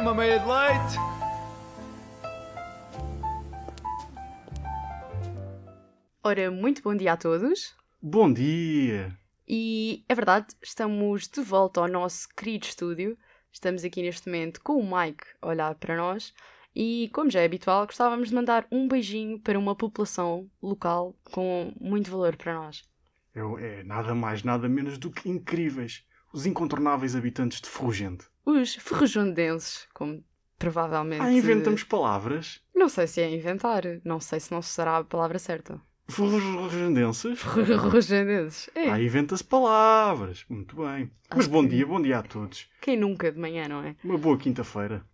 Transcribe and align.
Uma 0.00 0.14
meia 0.14 0.38
de 0.38 0.46
leite! 0.46 0.96
Ora, 6.22 6.50
muito 6.52 6.82
bom 6.82 6.94
dia 6.94 7.14
a 7.14 7.16
todos. 7.16 7.74
Bom 8.00 8.32
dia! 8.32 9.18
E 9.46 10.04
é 10.08 10.14
verdade, 10.14 10.54
estamos 10.62 11.26
de 11.26 11.40
volta 11.40 11.80
ao 11.80 11.88
nosso 11.88 12.28
querido 12.28 12.66
estúdio. 12.66 13.18
Estamos 13.52 13.82
aqui 13.82 14.00
neste 14.00 14.28
momento 14.28 14.60
com 14.62 14.74
o 14.74 14.84
Mike 14.84 15.24
a 15.42 15.48
olhar 15.48 15.74
para 15.74 15.96
nós. 15.96 16.32
E, 16.76 17.10
como 17.12 17.28
já 17.28 17.40
é 17.40 17.46
habitual, 17.46 17.84
gostávamos 17.84 18.28
de 18.28 18.36
mandar 18.36 18.68
um 18.70 18.86
beijinho 18.86 19.40
para 19.40 19.58
uma 19.58 19.74
população 19.74 20.48
local 20.62 21.16
com 21.32 21.72
muito 21.80 22.08
valor 22.08 22.36
para 22.36 22.54
nós. 22.54 22.84
Eu, 23.34 23.58
é 23.58 23.82
nada 23.82 24.14
mais, 24.14 24.44
nada 24.44 24.68
menos 24.68 24.96
do 24.96 25.10
que 25.10 25.28
incríveis. 25.28 26.06
Os 26.32 26.46
incontornáveis 26.46 27.16
habitantes 27.16 27.60
de 27.60 27.68
Ferrugente. 27.68 28.26
Os 28.44 28.74
ferrujondenses, 28.76 29.86
como 29.94 30.22
provavelmente. 30.58 31.22
Ah, 31.22 31.32
inventamos 31.32 31.82
palavras? 31.84 32.60
Não 32.74 32.88
sei 32.88 33.06
se 33.06 33.20
é 33.20 33.30
inventar, 33.34 33.82
não 34.04 34.20
sei 34.20 34.40
se 34.40 34.50
não 34.52 34.60
será 34.62 34.98
a 34.98 35.04
palavra 35.04 35.38
certa. 35.38 35.80
Ferrugendenses? 36.08 37.38
Ferrujondenses. 37.40 38.70
É. 38.74 38.90
Ah, 38.90 39.00
inventa-se 39.00 39.44
palavras. 39.44 40.44
Muito 40.48 40.76
bem. 40.76 41.10
Mas 41.30 41.40
Acho 41.40 41.50
bom 41.50 41.62
que- 41.62 41.68
dia, 41.68 41.86
bom 41.86 42.00
dia 42.00 42.18
a 42.18 42.22
todos. 42.22 42.66
Quem 42.80 42.96
nunca 42.96 43.30
de 43.30 43.38
manhã, 43.38 43.68
não 43.68 43.82
é? 43.82 43.94
Uma 44.02 44.16
boa 44.18 44.36
quinta-feira. 44.38 45.04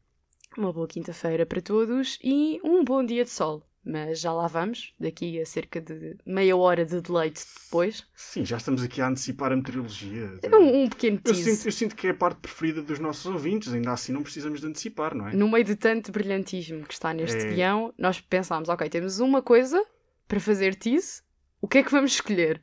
Uma 0.57 0.73
boa 0.73 0.87
quinta-feira 0.87 1.45
para 1.45 1.61
todos 1.61 2.19
e 2.23 2.61
um 2.63 2.85
bom 2.85 3.05
dia 3.05 3.25
de 3.25 3.31
sol. 3.31 3.67
Mas 3.87 4.21
já 4.21 4.33
lá 4.33 4.47
vamos, 4.47 4.95
daqui 4.99 5.39
a 5.39 5.45
cerca 5.45 5.79
de 5.79 6.17
meia 6.25 6.57
hora 6.57 6.87
de 6.87 7.01
deleite 7.03 7.45
depois. 7.65 8.07
Sim, 8.17 8.43
já 8.45 8.57
estamos 8.57 8.83
aqui 8.83 9.03
a 9.03 9.09
antecipar 9.09 9.53
a 9.53 9.57
meteorologia. 9.57 10.39
É 10.43 10.57
um, 10.57 10.85
um 10.85 10.89
pequeno 10.89 11.19
Eu 11.23 11.33
tease. 11.35 11.55
sinto, 11.57 11.67
eu 11.69 11.73
sinto 11.73 11.95
que 11.95 12.07
é 12.07 12.11
a 12.11 12.15
parte 12.15 12.39
preferida 12.39 12.81
dos 12.81 12.99
nossos 12.99 13.27
ouvintes, 13.27 13.73
ainda 13.75 13.93
assim 13.93 14.13
não 14.13 14.23
precisamos 14.23 14.61
de 14.63 14.67
antecipar, 14.67 15.15
não 15.15 15.29
é? 15.29 15.35
No 15.35 15.49
meio 15.51 15.65
de 15.65 15.77
tanto 15.77 16.11
brilhantismo 16.11 16.87
que 16.87 16.95
está 16.95 17.13
neste 17.13 17.37
É. 17.47 17.53
guião, 17.55 17.93
nós 17.99 18.21
pensámos, 18.21 18.71
ok, 18.71 18.89
temos 18.89 19.19
uma 19.21 19.43
coisa 19.43 19.85
para 20.27 20.41
fazer 20.41 20.75
tease, 20.75 21.21
o 21.61 21.69
que 21.69 21.79
é 21.79 21.83
que 21.83 21.91
vamos 21.91 22.13
escolher? 22.13 22.63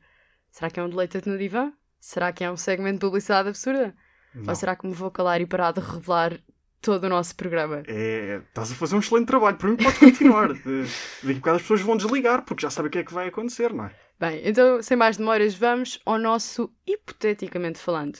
Será 0.50 0.70
que 0.70 0.80
é 0.80 0.82
um 0.82 0.88
deleite 0.90 1.22
no 1.28 1.38
divã? 1.38 1.72
Será 2.00 2.32
que 2.32 2.42
é 2.42 2.50
um 2.50 2.56
segmento 2.56 2.94
de 2.94 3.06
publicidade 3.06 3.48
absurda? 3.48 3.94
Não. 4.34 4.48
Ou 4.48 4.54
será 4.56 4.74
que 4.74 4.84
me 4.86 4.92
vou 4.92 5.10
calar 5.10 5.40
e 5.40 5.46
parar 5.46 5.70
de 5.70 5.80
revelar 5.80 6.36
todo 6.82 7.04
o 7.04 7.08
nosso 7.08 7.34
programa? 7.34 7.82
É, 7.86 8.42
estás 8.46 8.70
a 8.72 8.74
fazer 8.74 8.96
um 8.96 8.98
excelente 8.98 9.26
trabalho. 9.26 9.56
Para 9.56 9.70
mim, 9.70 9.76
pode 9.76 9.98
continuar. 9.98 10.52
De- 10.52 10.60
Daqui 11.22 11.30
a 11.30 11.34
bocado 11.34 11.56
as 11.56 11.62
pessoas 11.62 11.80
vão 11.80 11.96
desligar, 11.96 12.44
porque 12.44 12.60
já 12.62 12.70
sabem 12.70 12.88
o 12.88 12.92
que 12.92 12.98
é 12.98 13.04
que 13.04 13.14
vai 13.14 13.28
acontecer, 13.28 13.72
não 13.72 13.86
é? 13.86 13.94
Bem, 14.20 14.42
então, 14.44 14.82
sem 14.82 14.96
mais 14.96 15.16
demoras, 15.16 15.54
vamos 15.54 15.98
ao 16.04 16.18
nosso 16.18 16.70
hipoteticamente 16.86 17.78
falando. 17.78 18.18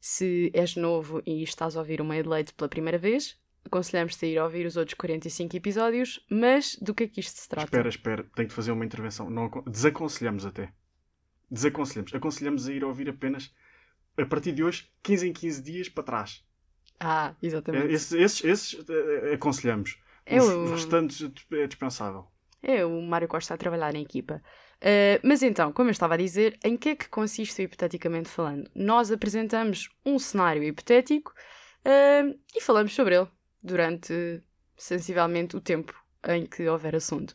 Se 0.00 0.50
és 0.54 0.76
novo 0.76 1.20
e 1.26 1.42
estás 1.42 1.76
a 1.76 1.80
ouvir 1.80 2.00
o 2.00 2.04
meio 2.04 2.22
de 2.22 2.28
leite 2.28 2.54
pela 2.54 2.68
primeira 2.68 2.96
vez, 2.98 3.36
aconselhamos-te 3.64 4.24
a 4.24 4.28
ir 4.28 4.38
ouvir 4.38 4.64
os 4.66 4.76
outros 4.76 4.94
45 4.94 5.56
episódios, 5.56 6.24
mas 6.30 6.76
do 6.80 6.94
que 6.94 7.04
é 7.04 7.08
que 7.08 7.18
isto 7.20 7.38
se 7.40 7.48
trata? 7.48 7.64
Espera, 7.66 7.88
espera, 7.88 8.24
tenho 8.36 8.48
de 8.48 8.54
fazer 8.54 8.70
uma 8.72 8.84
intervenção. 8.84 9.28
Não, 9.28 9.46
acon- 9.46 9.64
desaconselhamos 9.66 10.46
até. 10.46 10.70
Desaconselhamos. 11.50 12.14
Aconselhamos 12.14 12.68
a 12.68 12.72
ir 12.72 12.84
ouvir 12.84 13.08
apenas, 13.08 13.52
a 14.16 14.24
partir 14.24 14.52
de 14.52 14.62
hoje, 14.64 14.88
15 15.02 15.28
em 15.28 15.32
15 15.32 15.62
dias 15.62 15.88
para 15.88 16.04
trás. 16.04 16.44
Ah, 17.00 17.34
É, 17.40 17.46
exatamente. 17.46 17.92
Esses, 17.92 18.12
esses, 18.12 18.44
esses, 18.44 18.84
eh, 18.88 19.34
aconselhamos. 19.34 19.98
É 20.24 20.38
Os, 20.38 20.48
o- 20.54 20.70
restantes 20.70 21.30
é 21.52 21.66
dispensável. 21.66 22.26
É, 22.62 22.84
o 22.84 23.00
Mário 23.02 23.28
Costa 23.28 23.54
a 23.54 23.56
trabalhar 23.56 23.94
em 23.94 24.02
equipa. 24.02 24.42
Uh, 24.82 25.20
mas 25.22 25.42
então, 25.42 25.72
como 25.72 25.88
eu 25.88 25.92
estava 25.92 26.14
a 26.14 26.16
dizer, 26.16 26.58
em 26.64 26.76
que 26.76 26.90
é 26.90 26.96
que 26.96 27.08
consiste 27.08 27.60
o 27.60 27.64
hipoteticamente 27.64 28.28
falando? 28.28 28.68
Nós 28.74 29.10
apresentamos 29.10 29.88
um 30.04 30.18
cenário 30.18 30.62
hipotético 30.62 31.32
uh, 31.86 32.38
e 32.54 32.60
falamos 32.60 32.94
sobre 32.94 33.16
ele 33.16 33.28
durante 33.62 34.42
sensivelmente 34.76 35.56
o 35.56 35.60
tempo 35.60 35.94
em 36.28 36.44
que 36.44 36.68
houver 36.68 36.94
assunto. 36.96 37.32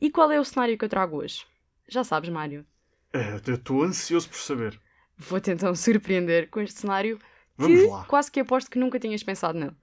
E 0.00 0.10
qual 0.10 0.30
é 0.30 0.38
o 0.38 0.44
cenário 0.44 0.76
que 0.78 0.84
eu 0.84 0.88
trago 0.88 1.16
hoje? 1.16 1.46
Já 1.88 2.04
sabes, 2.04 2.28
Mário. 2.30 2.64
Eh, 3.12 3.40
eu 3.46 3.54
estou 3.54 3.82
ansioso 3.82 4.28
por 4.28 4.38
saber. 4.38 4.78
Vou-te 5.16 5.50
então 5.50 5.74
surpreender 5.76 6.48
com 6.50 6.60
este 6.60 6.80
cenário 6.80 7.18
Vamos 7.56 7.80
que 7.80 7.86
lá. 7.86 8.04
quase 8.06 8.30
que 8.30 8.40
aposto 8.40 8.70
que 8.70 8.78
nunca 8.78 8.98
tinhas 8.98 9.22
pensado 9.22 9.58
nele. 9.58 9.76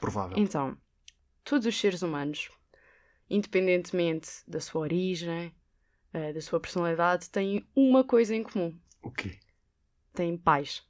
Provável. 0.00 0.36
Então, 0.38 0.76
todos 1.44 1.66
os 1.66 1.78
seres 1.78 2.02
humanos, 2.02 2.48
independentemente 3.28 4.28
da 4.46 4.60
sua 4.60 4.82
origem, 4.82 5.54
eh, 6.12 6.32
da 6.32 6.40
sua 6.40 6.60
personalidade, 6.60 7.30
têm 7.30 7.66
uma 7.74 8.04
coisa 8.04 8.34
em 8.34 8.42
comum: 8.42 8.78
O 9.02 9.10
quê? 9.10 9.38
têm 10.12 10.36
pais. 10.36 10.82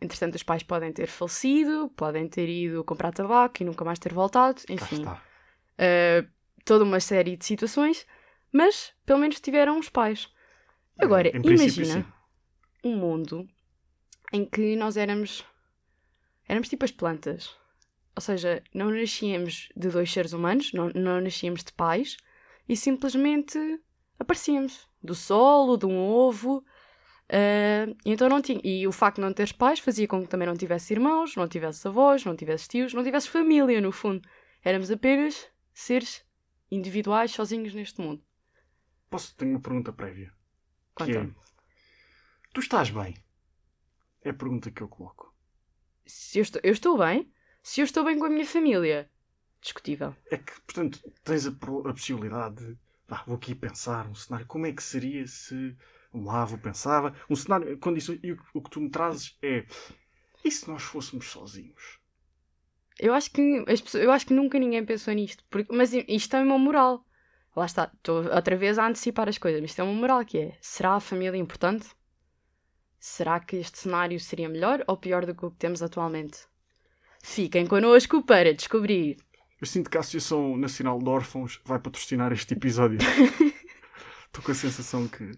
Entretanto, 0.00 0.34
os 0.36 0.42
pais 0.42 0.62
podem 0.62 0.92
ter 0.92 1.06
falecido, 1.08 1.90
podem 1.96 2.26
ter 2.26 2.48
ido 2.48 2.82
comprar 2.84 3.12
tabaco 3.12 3.62
e 3.62 3.66
nunca 3.66 3.84
mais 3.84 3.98
ter 3.98 4.14
voltado, 4.14 4.62
Cá 4.66 4.72
enfim, 4.74 4.96
está. 5.00 5.22
eh, 5.76 6.26
toda 6.64 6.84
uma 6.84 7.00
série 7.00 7.36
de 7.36 7.44
situações, 7.44 8.06
mas 8.52 8.92
pelo 9.04 9.18
menos 9.18 9.40
tiveram 9.40 9.78
os 9.78 9.88
pais. 9.90 10.32
Agora, 10.98 11.28
Eh, 11.28 11.36
em 11.36 11.42
princípio, 11.42 11.84
imagina 11.84 12.14
um 12.82 12.96
mundo 12.96 13.46
em 14.32 14.44
que 14.46 14.74
nós 14.76 14.96
éramos 14.96 15.44
éramos 16.50 16.68
tipo 16.68 16.84
as 16.84 16.90
plantas. 16.90 17.56
Ou 18.16 18.20
seja, 18.20 18.60
não 18.74 18.90
nascíamos 18.90 19.68
de 19.76 19.88
dois 19.88 20.12
seres 20.12 20.32
humanos, 20.32 20.72
não, 20.72 20.90
não 20.90 21.20
nascíamos 21.20 21.62
de 21.62 21.72
pais 21.72 22.16
e 22.68 22.76
simplesmente 22.76 23.56
aparecíamos 24.18 24.88
do 25.00 25.14
solo, 25.14 25.76
de 25.76 25.86
um 25.86 25.96
ovo. 25.96 26.64
ah, 27.28 27.86
então 28.04 28.28
não 28.28 28.42
tinha. 28.42 28.60
E 28.64 28.84
o 28.84 28.90
facto 28.90 29.16
de 29.16 29.22
não 29.22 29.32
teres 29.32 29.52
pais 29.52 29.78
fazia 29.78 30.08
com 30.08 30.22
que 30.22 30.28
também 30.28 30.48
não 30.48 30.56
tivesse 30.56 30.92
irmãos, 30.92 31.36
não 31.36 31.46
tivesse 31.46 31.86
avós, 31.86 32.24
não 32.24 32.34
tivesse 32.34 32.68
tios, 32.68 32.92
não 32.92 33.04
tivesse 33.04 33.28
família, 33.28 33.80
no 33.80 33.92
fundo. 33.92 34.28
Éramos 34.64 34.90
apenas 34.90 35.48
seres 35.72 36.24
individuais, 36.68 37.30
sozinhos 37.30 37.72
neste 37.74 38.00
mundo. 38.00 38.24
Posso 39.08 39.36
ter 39.36 39.44
uma 39.44 39.60
pergunta 39.60 39.92
prévia? 39.92 40.32
Que 40.96 41.16
é, 41.16 41.28
tu 42.52 42.58
estás 42.58 42.90
bem? 42.90 43.14
É 44.22 44.30
a 44.30 44.34
pergunta 44.34 44.68
que 44.72 44.82
eu 44.82 44.88
coloco. 44.88 45.29
Se 46.10 46.38
eu 46.38 46.42
estou, 46.42 46.60
eu 46.64 46.72
estou 46.72 46.98
bem, 46.98 47.30
se 47.62 47.80
eu 47.80 47.84
estou 47.84 48.04
bem 48.04 48.18
com 48.18 48.24
a 48.24 48.30
minha 48.30 48.44
família, 48.44 49.08
discutível. 49.60 50.14
É 50.30 50.36
que, 50.36 50.60
portanto, 50.62 51.00
tens 51.22 51.46
a, 51.46 51.50
a 51.50 51.92
possibilidade 51.92 52.56
de. 52.56 52.76
Vou 53.26 53.36
aqui 53.36 53.54
pensar 53.54 54.06
um 54.06 54.14
cenário. 54.14 54.46
Como 54.46 54.66
é 54.66 54.72
que 54.72 54.82
seria 54.82 55.26
se. 55.26 55.76
Lá, 56.12 56.44
vou 56.44 56.58
pensava. 56.58 57.14
Um 57.28 57.36
cenário. 57.36 57.78
Condições, 57.78 58.18
e 58.22 58.32
o, 58.32 58.38
o 58.54 58.62
que 58.62 58.70
tu 58.70 58.80
me 58.80 58.90
trazes 58.90 59.38
é. 59.42 59.64
E 60.44 60.50
se 60.50 60.68
nós 60.68 60.82
fôssemos 60.82 61.26
sozinhos? 61.30 62.00
Eu 62.98 63.14
acho 63.14 63.30
que 63.30 63.64
as 63.68 63.80
pessoas, 63.80 64.04
eu 64.04 64.10
acho 64.10 64.26
que 64.26 64.34
nunca 64.34 64.58
ninguém 64.58 64.84
pensou 64.84 65.14
nisto, 65.14 65.44
porque, 65.48 65.74
mas 65.74 65.92
isto 65.92 66.36
é 66.36 66.42
uma 66.42 66.58
moral. 66.58 67.04
Lá 67.56 67.66
está, 67.66 67.90
estou 67.94 68.24
outra 68.32 68.56
vez 68.56 68.78
a 68.78 68.86
antecipar 68.86 69.28
as 69.28 69.38
coisas, 69.38 69.60
mas 69.60 69.70
isto 69.70 69.80
é 69.80 69.84
uma 69.84 69.92
moral 69.92 70.24
que 70.24 70.38
é, 70.38 70.58
será 70.60 70.94
a 70.94 71.00
família 71.00 71.38
importante? 71.38 71.88
Será 73.00 73.40
que 73.40 73.56
este 73.56 73.78
cenário 73.78 74.20
seria 74.20 74.46
melhor 74.46 74.84
ou 74.86 74.94
pior 74.94 75.24
do 75.24 75.34
que 75.34 75.46
o 75.46 75.50
que 75.50 75.56
temos 75.56 75.82
atualmente? 75.82 76.40
Fiquem 77.22 77.66
connosco 77.66 78.22
para 78.22 78.52
descobrir. 78.52 79.16
Eu 79.58 79.66
sinto 79.66 79.88
que 79.88 79.96
a 79.96 80.00
Associação 80.00 80.54
Nacional 80.58 80.98
de 80.98 81.08
Órfãos 81.08 81.62
vai 81.64 81.78
patrocinar 81.78 82.30
este 82.30 82.52
episódio. 82.52 82.98
Estou 84.26 84.44
com 84.44 84.52
a 84.52 84.54
sensação 84.54 85.08
que. 85.08 85.32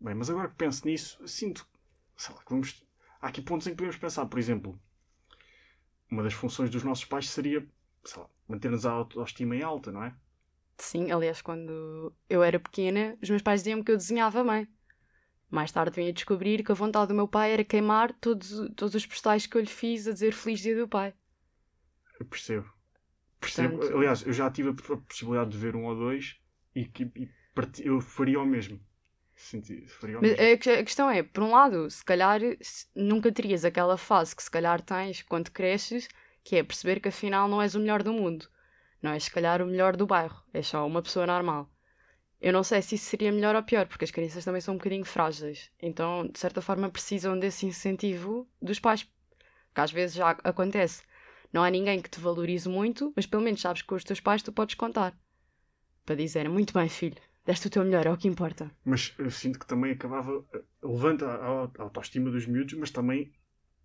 Bem, 0.00 0.14
mas 0.16 0.28
agora 0.28 0.48
que 0.48 0.56
penso 0.56 0.84
nisso, 0.84 1.16
sinto. 1.26 1.64
Sei 2.16 2.34
lá, 2.34 2.42
que 2.42 2.50
vamos. 2.50 2.84
Há 3.22 3.28
aqui 3.28 3.40
pontos 3.40 3.68
em 3.68 3.70
que 3.70 3.76
podemos 3.76 3.96
pensar, 3.96 4.26
por 4.26 4.38
exemplo, 4.38 4.76
uma 6.10 6.24
das 6.24 6.34
funções 6.34 6.68
dos 6.68 6.82
nossos 6.82 7.04
pais 7.04 7.28
seria, 7.28 7.64
sei 8.04 8.20
lá, 8.20 8.28
manter-nos 8.48 8.84
a 8.84 8.90
autoestima 8.90 9.54
em 9.54 9.62
alta, 9.62 9.92
não 9.92 10.02
é? 10.02 10.12
Sim, 10.78 11.12
aliás, 11.12 11.40
quando 11.40 12.12
eu 12.28 12.42
era 12.42 12.58
pequena, 12.58 13.16
os 13.22 13.30
meus 13.30 13.42
pais 13.42 13.62
diziam 13.62 13.84
que 13.84 13.92
eu 13.92 13.96
desenhava 13.96 14.42
bem. 14.42 14.68
Mais 15.50 15.70
tarde 15.70 15.94
vim 15.94 16.08
a 16.08 16.12
descobrir 16.12 16.64
que 16.64 16.72
a 16.72 16.74
vontade 16.74 17.08
do 17.08 17.14
meu 17.14 17.28
pai 17.28 17.52
era 17.52 17.64
queimar 17.64 18.12
todos, 18.14 18.50
todos 18.74 18.94
os 18.94 19.06
postais 19.06 19.46
que 19.46 19.56
eu 19.56 19.60
lhe 19.60 19.66
fiz 19.68 20.06
a 20.08 20.12
dizer 20.12 20.32
Feliz 20.32 20.60
Dia 20.60 20.76
do 20.76 20.88
Pai. 20.88 21.14
Eu 22.18 22.26
percebo. 22.26 22.66
percebo. 23.40 23.76
Portanto- 23.78 23.96
Aliás, 23.96 24.26
eu 24.26 24.32
já 24.32 24.50
tive 24.50 24.70
a 24.70 24.96
possibilidade 24.96 25.50
de 25.50 25.58
ver 25.58 25.76
um 25.76 25.84
ou 25.84 25.94
dois 25.94 26.36
e, 26.74 26.84
que, 26.84 27.04
e 27.14 27.28
parti- 27.54 27.86
eu 27.86 28.00
faria 28.00 28.40
o 28.40 28.46
mesmo. 28.46 28.80
Senti, 29.36 29.86
faria 29.86 30.18
o 30.18 30.22
Mas 30.22 30.30
mesmo. 30.32 30.72
a, 30.72 30.80
a 30.80 30.82
questão 30.84 31.10
é, 31.10 31.22
por 31.22 31.42
um 31.44 31.50
lado, 31.52 31.88
se 31.90 32.04
calhar 32.04 32.40
nunca 32.94 33.30
terias 33.30 33.64
aquela 33.64 33.96
fase 33.98 34.34
que 34.34 34.42
se 34.42 34.50
calhar 34.50 34.80
tens 34.80 35.22
quando 35.22 35.50
cresces, 35.50 36.08
que 36.42 36.56
é 36.56 36.62
perceber 36.64 37.00
que 37.00 37.08
afinal 37.08 37.46
não 37.46 37.60
és 37.60 37.74
o 37.74 37.78
melhor 37.80 38.02
do 38.02 38.12
mundo. 38.12 38.48
Não 39.02 39.12
és 39.12 39.24
se 39.24 39.30
calhar 39.30 39.60
o 39.62 39.66
melhor 39.66 39.94
do 39.94 40.06
bairro, 40.06 40.42
és 40.54 40.66
só 40.66 40.86
uma 40.86 41.02
pessoa 41.02 41.26
normal. 41.26 41.70
Eu 42.40 42.52
não 42.52 42.62
sei 42.62 42.82
se 42.82 42.94
isso 42.96 43.06
seria 43.06 43.32
melhor 43.32 43.54
ou 43.56 43.62
pior, 43.62 43.86
porque 43.86 44.04
as 44.04 44.10
crianças 44.10 44.44
também 44.44 44.60
são 44.60 44.74
um 44.74 44.78
bocadinho 44.78 45.04
frágeis. 45.04 45.70
Então, 45.80 46.26
de 46.28 46.38
certa 46.38 46.60
forma, 46.60 46.90
precisam 46.90 47.38
desse 47.38 47.64
incentivo 47.66 48.46
dos 48.60 48.78
pais. 48.78 49.08
Que 49.74 49.80
às 49.80 49.90
vezes 49.90 50.16
já 50.16 50.30
acontece. 50.44 51.02
Não 51.52 51.62
há 51.62 51.70
ninguém 51.70 52.00
que 52.00 52.10
te 52.10 52.20
valorize 52.20 52.68
muito, 52.68 53.12
mas 53.16 53.26
pelo 53.26 53.42
menos 53.42 53.60
sabes 53.60 53.82
que 53.82 53.88
com 53.88 53.94
os 53.94 54.04
teus 54.04 54.20
pais 54.20 54.42
tu 54.42 54.52
podes 54.52 54.74
contar. 54.74 55.16
Para 56.04 56.14
dizer, 56.14 56.48
muito 56.48 56.72
bem, 56.74 56.88
filho, 56.88 57.16
deste 57.44 57.66
o 57.66 57.70
teu 57.70 57.84
melhor, 57.84 58.06
é 58.06 58.12
o 58.12 58.16
que 58.16 58.28
importa. 58.28 58.70
Mas 58.84 59.14
eu 59.18 59.30
sinto 59.30 59.58
que 59.58 59.66
também 59.66 59.92
acabava. 59.92 60.44
eh, 60.54 60.62
Levanta 60.82 61.26
a 61.26 61.82
autoestima 61.82 62.30
dos 62.30 62.46
miúdos, 62.46 62.74
mas 62.74 62.90
também 62.90 63.32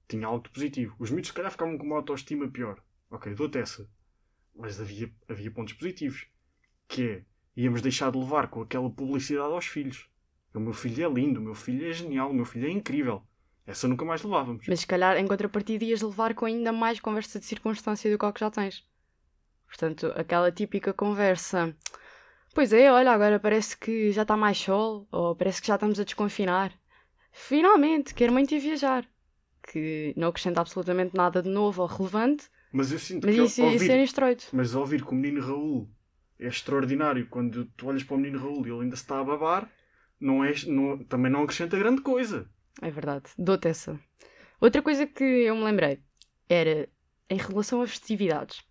tinha 0.08 0.28
algo 0.28 0.44
de 0.44 0.50
positivo. 0.50 0.96
Os 1.00 1.10
miúdos, 1.10 1.30
se 1.30 1.34
calhar, 1.34 1.52
ficavam 1.52 1.78
com 1.78 1.86
uma 1.86 1.96
autoestima 1.98 2.50
pior. 2.50 2.82
Ok, 3.10 3.34
dou-te 3.34 3.58
essa. 3.58 3.90
Mas 4.56 4.80
havia, 4.80 5.12
havia 5.30 5.52
pontos 5.52 5.74
positivos. 5.74 6.28
Que 6.88 7.04
é, 7.10 7.26
íamos 7.56 7.82
deixar 7.82 8.12
de 8.12 8.18
levar 8.18 8.48
com 8.48 8.62
aquela 8.62 8.90
publicidade 8.90 9.54
aos 9.54 9.66
filhos. 9.66 10.08
O 10.54 10.60
meu 10.60 10.74
filho 10.74 11.06
é 11.06 11.10
lindo, 11.14 11.40
o 11.40 11.44
meu 11.44 11.56
filho 11.56 11.90
é 11.90 11.94
genial, 11.94 12.30
o 12.30 12.34
meu 12.34 12.46
filho 12.46 12.68
é 12.68 12.72
incrível. 12.72 13.24
Essa 13.66 13.88
nunca 13.88 14.04
mais 14.04 14.22
levávamos. 14.24 14.66
Mas 14.68 14.82
se 14.82 14.88
calhar 14.88 15.18
em 15.18 15.28
contrapartida 15.28 15.86
ias 15.86 16.02
levar 16.02 16.34
com 16.34 16.46
ainda 16.46 16.72
mais 16.74 17.00
conversa 17.00 17.40
de 17.40 17.46
circunstância 17.46 18.12
do 18.12 18.18
que 18.18 18.26
o 18.26 18.34
que 18.34 18.40
já 18.40 18.52
tens. 18.52 18.86
Portanto, 19.68 20.12
aquela 20.16 20.52
típica 20.52 20.92
conversa. 20.94 21.74
Pois 22.54 22.74
é, 22.74 22.92
olha, 22.92 23.12
agora 23.12 23.40
parece 23.40 23.78
que 23.78 24.12
já 24.12 24.24
está 24.24 24.36
mais 24.36 24.58
sol, 24.58 25.08
ou 25.10 25.34
parece 25.36 25.62
que 25.62 25.68
já 25.68 25.76
estamos 25.76 26.00
a 26.00 26.04
desconfinar. 26.04 26.74
Finalmente, 27.32 28.14
quero 28.14 28.34
muito 28.34 28.54
ir 28.54 28.60
viajar. 28.60 29.08
Que 29.72 30.14
não 30.18 30.28
acrescenta 30.28 30.60
absolutamente 30.60 31.16
nada 31.16 31.42
de 31.42 31.48
novo 31.50 31.82
ou 31.82 31.88
relevante, 31.88 32.50
Mas 32.74 32.92
eu 32.92 33.00
sinto 33.00 33.26
mas 33.26 33.36
que 33.36 33.42
isso 33.44 33.62
ia 33.62 33.68
ouvir, 33.68 33.80
ser 33.86 34.04
estroito. 34.04 34.48
mas 34.52 34.76
ouvir 34.76 35.06
que 35.06 35.12
o 35.12 35.16
menino 35.16 35.40
Raul 35.46 35.90
é 36.42 36.48
extraordinário 36.48 37.28
quando 37.30 37.66
tu 37.78 37.88
olhas 37.88 38.04
para 38.04 38.16
o 38.16 38.20
menino 38.20 38.40
Raul 38.40 38.66
e 38.66 38.70
ele 38.72 38.82
ainda 38.82 38.96
se 38.96 39.04
está 39.04 39.20
a 39.20 39.24
babar, 39.24 39.72
não 40.20 40.44
é, 40.44 40.54
não- 40.68 41.04
também 41.06 41.32
não 41.32 41.44
acrescenta 41.44 41.78
grande 41.78 42.02
coisa. 42.02 42.50
É 42.82 42.90
verdade, 42.92 43.26
dou-te 43.38 43.68
essa. 43.68 44.00
Outra 44.60 44.82
coisa 44.82 45.06
que 45.08 45.24
eu 45.24 45.56
me 45.56 45.64
lembrei 45.64 46.00
era 46.50 46.90
em 47.30 47.38
relação 47.38 47.82
a 47.82 47.88
festividades. 47.88 48.62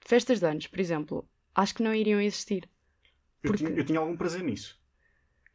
Festas 0.00 0.40
de 0.40 0.46
anos, 0.46 0.66
por 0.66 0.80
exemplo, 0.80 1.28
acho 1.54 1.74
que 1.74 1.82
não 1.82 1.94
iriam 1.94 2.20
existir. 2.20 2.68
Eu, 3.42 3.50
Porque- 3.52 3.64
tinha, 3.64 3.78
eu 3.78 3.84
tinha 3.84 3.98
algum 4.00 4.16
prazer 4.16 4.42
nisso. 4.42 4.78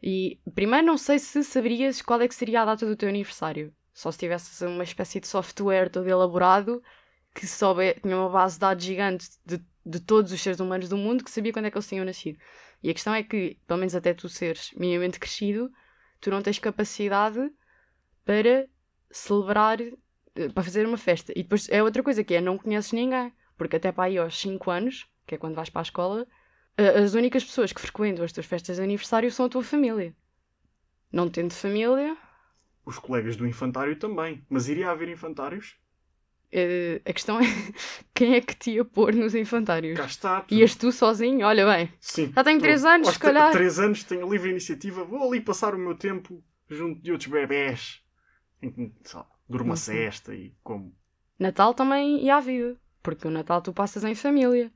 E 0.01 0.39
primeiro 0.53 0.85
não 0.85 0.97
sei 0.97 1.17
se 1.19 1.43
saberias 1.43 2.01
qual 2.01 2.21
é 2.21 2.27
que 2.27 2.35
seria 2.35 2.61
a 2.61 2.65
data 2.65 2.85
do 2.85 2.95
teu 2.95 3.09
aniversário. 3.09 3.73
Só 3.93 4.11
se 4.11 4.17
tivesses 4.19 4.59
uma 4.61 4.83
espécie 4.83 5.19
de 5.19 5.27
software 5.27 5.89
todo 5.89 6.07
elaborado 6.09 6.81
que 7.33 7.47
soube, 7.47 7.95
tinha 8.01 8.17
uma 8.17 8.29
base 8.29 8.55
de 8.55 8.59
dados 8.61 8.83
gigante 8.85 9.29
de, 9.45 9.61
de 9.85 9.99
todos 9.99 10.31
os 10.31 10.41
seres 10.41 10.59
humanos 10.59 10.89
do 10.89 10.97
mundo 10.97 11.23
que 11.23 11.31
sabia 11.31 11.51
quando 11.53 11.65
é 11.65 11.71
que 11.71 11.77
eles 11.77 11.87
tinham 11.87 12.05
nascido. 12.05 12.39
E 12.81 12.89
a 12.89 12.93
questão 12.93 13.13
é 13.13 13.23
que, 13.23 13.59
pelo 13.67 13.79
menos 13.79 13.95
até 13.95 14.13
tu 14.13 14.29
seres 14.29 14.71
minimamente 14.75 15.19
crescido, 15.19 15.71
tu 16.21 16.29
não 16.31 16.41
tens 16.41 16.59
capacidade 16.59 17.39
para 18.25 18.67
celebrar, 19.11 19.79
eh, 19.81 20.49
para 20.53 20.63
fazer 20.63 20.85
uma 20.87 20.97
festa. 20.97 21.31
E 21.35 21.43
depois 21.43 21.67
é 21.69 21.83
outra 21.83 22.03
coisa 22.03 22.23
que 22.23 22.33
é, 22.35 22.41
não 22.41 22.57
conheces 22.57 22.91
ninguém. 22.91 23.33
Porque 23.57 23.75
até 23.77 23.91
para 23.91 24.05
aí 24.05 24.17
aos 24.17 24.37
5 24.39 24.69
anos, 24.71 25.07
que 25.25 25.35
é 25.35 25.37
quando 25.37 25.55
vais 25.55 25.69
para 25.69 25.81
a 25.81 25.83
escola, 25.83 26.27
as 26.77 27.13
únicas 27.13 27.43
pessoas 27.43 27.71
que 27.73 27.81
frequentam 27.81 28.25
as 28.25 28.31
tuas 28.33 28.45
festas 28.47 28.77
de 28.77 28.83
aniversário 28.83 29.31
são 29.31 29.45
a 29.45 29.49
tua 29.49 29.63
família. 29.63 30.15
Não 31.11 31.29
tendo 31.29 31.53
família, 31.53 32.17
Os 32.85 32.97
colegas 32.97 33.35
do 33.35 33.45
infantário 33.45 33.97
também. 33.99 34.45
Mas 34.49 34.69
iria 34.69 34.89
haver 34.89 35.09
infantários? 35.09 35.77
Eh, 36.53 37.01
a 37.05 37.11
questão 37.13 37.39
é 37.39 37.43
quem 38.13 38.35
é 38.35 38.41
que 38.41 38.55
te 38.55 38.71
ia 38.71 38.85
pôr 38.85 39.13
nos 39.13 39.33
infantários? 39.35 39.97
Cá 39.97 40.05
está. 40.05 40.41
tu- 40.41 40.53
Ias 40.53 40.75
tu 40.75 40.91
sozinho? 40.91 41.45
Olha 41.45 41.65
bem, 41.65 41.91
Sim. 41.99 42.31
já 42.35 42.43
tenho 42.43 42.59
Tu- 42.59 42.63
três 42.63 42.85
anos, 42.85 43.07
aos 43.07 43.15
se 43.15 43.19
calhar. 43.19 43.51
3 43.51 43.79
anos 43.79 44.03
tenho 44.03 44.29
livre 44.31 44.49
iniciativa. 44.51 45.03
Vou 45.03 45.27
ali 45.27 45.41
passar 45.41 45.73
o 45.75 45.77
meu 45.79 45.95
tempo 45.95 46.43
junto 46.69 47.01
de 47.01 47.11
outros 47.11 47.29
bebés. 47.29 48.01
Durmo 49.49 49.67
Uhum. 49.69 49.73
a 49.73 49.77
cesta 49.77 50.33
e 50.33 50.55
como. 50.63 50.95
Natal 51.37 51.73
também 51.73 52.23
ia 52.23 52.35
à 52.37 52.39
vida. 52.39 52.77
Porque 53.01 53.27
o 53.27 53.31
Natal 53.31 53.61
tu 53.61 53.73
passas 53.73 54.03
em 54.05 54.15
família. 54.15 54.71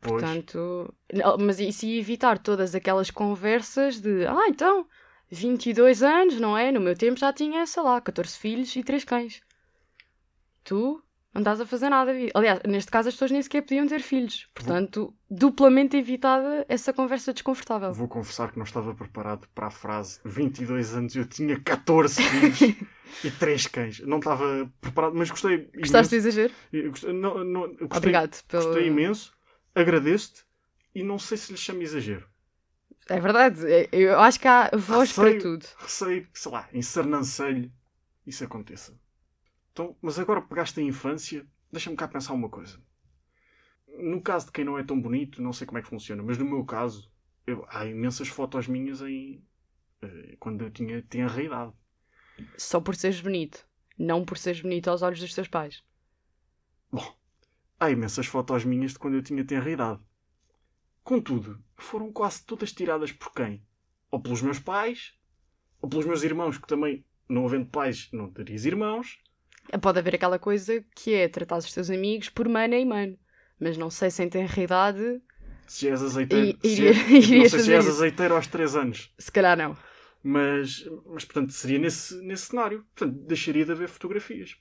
Pois. 0.00 0.22
Portanto, 0.22 0.92
mas 1.38 1.60
isso 1.60 1.86
ia 1.86 2.00
evitar 2.00 2.38
todas 2.38 2.74
aquelas 2.74 3.10
conversas 3.10 4.00
de 4.00 4.26
ah, 4.26 4.48
então, 4.48 4.86
22 5.30 6.02
anos, 6.02 6.40
não 6.40 6.56
é? 6.58 6.72
No 6.72 6.80
meu 6.80 6.96
tempo 6.96 7.20
já 7.20 7.32
tinha, 7.32 7.64
sei 7.66 7.82
lá, 7.82 8.00
14 8.00 8.36
filhos 8.36 8.74
e 8.74 8.82
3 8.82 9.04
cães. 9.04 9.40
Tu 10.64 11.02
não 11.32 11.40
estás 11.42 11.60
a 11.60 11.66
fazer 11.66 11.88
nada. 11.88 12.12
Aliás, 12.34 12.60
neste 12.66 12.90
caso 12.90 13.08
as 13.08 13.14
pessoas 13.14 13.30
nem 13.30 13.40
sequer 13.42 13.62
podiam 13.62 13.86
ter 13.86 14.00
filhos. 14.00 14.48
Portanto, 14.54 15.14
duplamente 15.30 15.96
evitada 15.96 16.64
essa 16.68 16.92
conversa 16.92 17.32
desconfortável. 17.32 17.92
Vou 17.92 18.08
confessar 18.08 18.50
que 18.50 18.58
não 18.58 18.64
estava 18.64 18.94
preparado 18.94 19.46
para 19.54 19.68
a 19.68 19.70
frase 19.70 20.20
22 20.24 20.94
anos 20.94 21.14
eu 21.14 21.24
tinha 21.24 21.58
14 21.60 22.22
filhos 22.22 22.60
e 23.24 23.30
3 23.30 23.66
cães. 23.68 24.00
Não 24.00 24.18
estava 24.18 24.70
preparado, 24.80 25.14
mas 25.14 25.30
gostei. 25.30 25.70
Gostaste 25.78 26.10
do 26.10 26.16
imenso. 26.20 26.28
exagero? 26.28 26.54
Eu 26.72 26.90
gostei, 26.90 27.12
não, 27.12 27.44
não, 27.44 27.60
gostei, 27.68 27.86
Obrigado 27.96 28.42
pelo. 28.44 28.64
gostei 28.64 28.86
imenso, 28.88 29.32
agradeço-te 29.74 30.44
e 30.94 31.02
não 31.04 31.18
sei 31.18 31.36
se 31.38 31.52
lhe 31.52 31.58
chamo 31.58 31.82
exagero. 31.82 32.28
É 33.08 33.18
verdade, 33.20 33.60
é- 33.72 33.88
eu 33.92 34.18
acho 34.20 34.38
que 34.38 34.46
há 34.48 34.70
voz 34.72 35.12
para 35.12 35.24
Receio. 35.30 35.42
tudo. 35.42 35.66
Receio 35.78 36.28
sei 36.34 36.52
lá, 36.52 36.68
em 36.72 36.82
Sernancelho 36.82 37.70
isso 38.26 38.44
aconteça. 38.44 38.94
Então, 39.72 39.96
mas 40.00 40.18
agora 40.18 40.42
pegaste 40.42 40.80
a 40.80 40.82
infância, 40.82 41.46
deixa-me 41.72 41.96
cá 41.96 42.06
pensar 42.08 42.34
uma 42.34 42.48
coisa. 42.48 42.80
No 43.98 44.22
caso 44.22 44.46
de 44.46 44.52
quem 44.52 44.64
não 44.64 44.78
é 44.78 44.84
tão 44.84 45.00
bonito, 45.00 45.42
não 45.42 45.52
sei 45.52 45.66
como 45.66 45.78
é 45.78 45.82
que 45.82 45.88
funciona, 45.88 46.22
mas 46.22 46.38
no 46.38 46.44
meu 46.44 46.64
caso, 46.64 47.10
eu- 47.46 47.64
há 47.68 47.84
imensas 47.86 48.28
fotos 48.28 48.66
minhas 48.68 49.00
em. 49.02 49.44
eh, 50.02 50.36
quando 50.40 50.62
eu 50.64 50.70
tinha, 50.70 51.02
tinha 51.02 51.28
a 51.30 51.42
idade. 51.42 51.72
Só 52.56 52.80
por 52.80 52.94
seres 52.94 53.20
bonito. 53.20 53.66
Não 53.98 54.24
por 54.24 54.38
seres 54.38 54.60
bonito 54.62 54.88
aos 54.88 55.02
olhos 55.02 55.20
dos 55.20 55.34
teus 55.34 55.48
pais. 55.48 55.82
Bom, 56.92 57.16
há 57.80 57.90
imensas 57.90 58.26
fotos 58.26 58.64
minhas 58.64 58.92
de 58.92 58.98
quando 59.00 59.16
eu 59.16 59.22
tinha 59.22 59.44
tenra 59.44 59.70
idade. 59.70 60.00
Contudo, 61.04 61.62
foram 61.76 62.10
quase 62.12 62.42
todas 62.44 62.72
tiradas 62.72 63.12
por 63.12 63.32
quem? 63.34 63.62
Ou 64.10 64.20
pelos 64.20 64.40
meus 64.42 64.58
pais, 64.58 65.14
ou 65.80 65.88
pelos 65.88 66.06
meus 66.06 66.22
irmãos, 66.22 66.58
que 66.58 66.66
também, 66.68 67.04
não 67.28 67.46
havendo 67.46 67.66
pais, 67.66 68.10
não 68.12 68.30
terias 68.32 68.64
irmãos. 68.66 69.20
Pode 69.78 69.98
haver 69.98 70.14
aquela 70.16 70.38
coisa 70.38 70.84
que 70.94 71.14
é 71.14 71.28
tratar 71.28 71.58
os 71.58 71.72
teus 71.72 71.90
amigos 71.90 72.28
por 72.28 72.48
mana 72.48 72.76
e 72.76 72.84
mano. 72.84 73.16
Mas 73.58 73.76
não 73.76 73.90
sei 73.90 74.10
se 74.10 74.22
em 74.22 74.28
tenra 74.28 74.62
idade, 74.62 75.20
Se 75.66 75.88
és 75.88 76.02
azeiteiro. 76.02 76.58
I- 76.64 76.68
se 76.68 76.82
iria- 76.82 76.90
é- 76.90 76.94
não 76.94 77.16
irias 77.16 77.50
sei 77.52 77.60
se 77.60 77.72
és 77.74 77.86
azeiteiro 77.88 78.34
aos 78.34 78.46
3 78.46 78.74
anos. 78.74 79.12
se 79.18 79.30
calhar 79.30 79.56
não. 79.56 79.76
Mas, 80.22 80.84
mas 81.06 81.24
portanto, 81.24 81.52
seria 81.52 81.78
nesse, 81.78 82.14
nesse 82.22 82.46
cenário. 82.46 82.84
Portanto, 82.94 83.18
deixaria 83.26 83.64
de 83.64 83.72
haver 83.72 83.88
fotografias. 83.88 84.56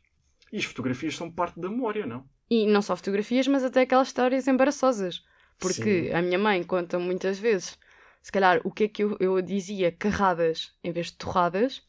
E 0.52 0.58
as 0.58 0.64
fotografias 0.66 1.16
são 1.16 1.30
parte 1.32 1.60
da 1.60 1.70
memória, 1.70 2.06
não? 2.06 2.26
E 2.50 2.66
não 2.66 2.82
só 2.82 2.96
fotografias, 2.96 3.48
mas 3.48 3.64
até 3.64 3.82
aquelas 3.82 4.08
histórias 4.08 4.48
embaraçosas. 4.48 5.24
Porque 5.60 6.06
Sim. 6.08 6.14
a 6.14 6.22
minha 6.22 6.40
mãe 6.40 6.64
conta 6.64 6.98
muitas 6.98 7.38
vezes, 7.38 7.78
se 8.22 8.32
calhar, 8.32 8.62
o 8.64 8.72
que 8.72 8.86
é 8.86 8.88
que 8.88 9.04
eu, 9.04 9.18
eu 9.20 9.42
dizia 9.42 9.92
carradas 9.92 10.74
em 10.84 10.92
vez 10.92 11.08
de 11.08 11.18
torradas, 11.18 11.82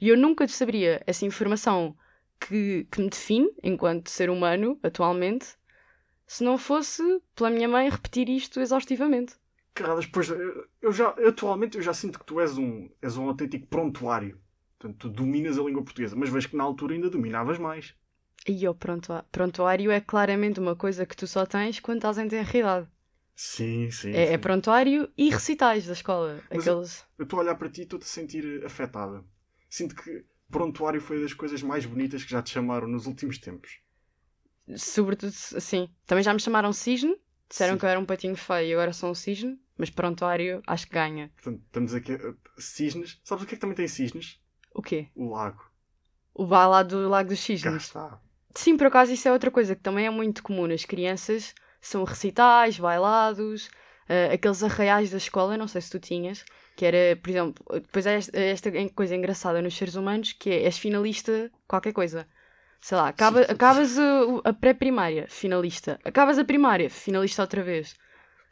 e 0.00 0.08
eu 0.08 0.16
nunca 0.16 0.46
saberia 0.46 1.02
essa 1.06 1.24
informação 1.24 1.96
que, 2.40 2.86
que 2.90 3.00
me 3.00 3.08
define 3.08 3.50
enquanto 3.62 4.10
ser 4.10 4.30
humano 4.30 4.78
atualmente, 4.82 5.56
se 6.26 6.42
não 6.44 6.58
fosse 6.58 7.02
pela 7.34 7.50
minha 7.50 7.68
mãe 7.68 7.88
repetir 7.88 8.28
isto 8.28 8.60
exaustivamente. 8.60 9.34
Carradas, 9.74 10.06
pois, 10.06 10.28
eu 10.80 10.92
já, 10.92 11.08
atualmente 11.08 11.76
eu 11.76 11.82
já 11.82 11.92
sinto 11.92 12.18
que 12.18 12.24
tu 12.24 12.40
és 12.40 12.56
um, 12.56 12.88
és 13.02 13.16
um 13.16 13.28
autêntico 13.28 13.66
prontuário. 13.66 14.38
Portanto, 14.78 14.98
tu 14.98 15.08
dominas 15.08 15.58
a 15.58 15.62
língua 15.62 15.82
portuguesa, 15.82 16.14
mas 16.14 16.28
vejo 16.28 16.48
que 16.48 16.56
na 16.56 16.64
altura 16.64 16.94
ainda 16.94 17.10
dominavas 17.10 17.58
mais. 17.58 17.94
E 18.46 18.68
o 18.68 18.74
prontuário 18.74 19.90
é 19.90 20.00
claramente 20.00 20.60
uma 20.60 20.76
coisa 20.76 21.06
que 21.06 21.16
tu 21.16 21.26
só 21.26 21.46
tens 21.46 21.80
quando 21.80 21.98
estás 21.98 22.18
em 22.18 22.28
tenra 22.28 22.58
idade. 22.58 22.88
Sim, 23.34 23.90
sim. 23.90 24.12
É, 24.12 24.24
é 24.24 24.32
sim. 24.32 24.38
prontuário 24.38 25.10
e 25.16 25.30
recitais 25.30 25.86
da 25.86 25.94
escola. 25.94 26.40
Mas 26.50 26.68
Aqueles... 26.68 27.06
Eu 27.18 27.24
estou 27.24 27.38
a 27.38 27.42
olhar 27.42 27.54
para 27.56 27.68
ti 27.68 27.80
e 27.80 27.84
estou-te 27.84 28.02
a 28.02 28.06
sentir 28.06 28.64
afetada. 28.64 29.24
Sinto 29.68 29.96
que 29.96 30.24
prontuário 30.50 31.00
foi 31.00 31.20
das 31.20 31.32
coisas 31.32 31.62
mais 31.62 31.84
bonitas 31.86 32.24
que 32.24 32.30
já 32.30 32.42
te 32.42 32.50
chamaram 32.50 32.86
nos 32.88 33.06
últimos 33.06 33.38
tempos. 33.38 33.80
Sobretudo, 34.76 35.34
assim. 35.56 35.88
Também 36.06 36.24
já 36.24 36.32
me 36.32 36.40
chamaram 36.40 36.72
cisne. 36.72 37.14
Disseram 37.48 37.74
Sim. 37.74 37.78
que 37.78 37.84
eu 37.84 37.88
era 37.90 38.00
um 38.00 38.06
patinho 38.06 38.36
feio 38.36 38.68
e 38.68 38.72
agora 38.72 38.92
sou 38.92 39.10
um 39.10 39.14
cisne. 39.14 39.58
Mas 39.76 39.90
prontuário, 39.90 40.62
acho 40.66 40.86
que 40.86 40.94
ganha. 40.94 41.30
Portanto, 41.34 41.62
estamos 41.66 41.94
aqui. 41.94 42.18
Cisnes. 42.58 43.20
Sabes 43.24 43.44
o 43.44 43.46
que 43.46 43.54
é 43.54 43.56
que 43.56 43.60
também 43.60 43.76
tem 43.76 43.88
cisnes? 43.88 44.40
O 44.72 44.80
quê? 44.80 45.08
O 45.14 45.30
lago. 45.30 45.62
O 46.32 46.44
lá 46.46 46.82
do 46.82 47.08
Lago 47.08 47.28
dos 47.28 47.38
Cá 47.38 47.44
Cisnes. 47.44 47.82
está. 47.84 48.20
Sim, 48.54 48.76
por 48.76 48.86
acaso 48.86 49.12
isso 49.12 49.28
é 49.28 49.32
outra 49.32 49.50
coisa 49.50 49.74
que 49.76 49.82
também 49.82 50.06
é 50.06 50.10
muito 50.10 50.42
comum 50.42 50.66
nas 50.66 50.84
crianças. 50.84 51.54
São 51.80 52.02
recitais, 52.04 52.78
bailados, 52.78 53.68
eh, 54.08 54.32
aqueles 54.32 54.62
arraiais 54.62 55.10
da 55.10 55.16
escola, 55.18 55.56
não 55.56 55.68
sei 55.68 55.80
se 55.80 55.90
tu 55.90 55.98
tinhas, 55.98 56.44
que 56.76 56.84
era, 56.84 57.16
por 57.16 57.30
exemplo, 57.30 57.64
depois 57.72 58.06
há 58.06 58.12
esta, 58.12 58.38
esta 58.38 58.70
coisa 58.94 59.14
engraçada 59.14 59.62
nos 59.62 59.76
seres 59.76 59.94
humanos, 59.94 60.32
que 60.32 60.50
é, 60.50 60.64
és 60.64 60.78
finalista 60.78 61.50
qualquer 61.66 61.92
coisa. 61.92 62.26
Sei 62.80 62.96
lá, 62.98 63.08
acaba, 63.08 63.40
acabas 63.42 63.98
a, 63.98 64.50
a 64.50 64.52
pré-primária, 64.52 65.26
finalista. 65.28 65.98
Acabas 66.04 66.38
a 66.38 66.44
primária, 66.44 66.90
finalista 66.90 67.42
outra 67.42 67.62
vez. 67.62 67.96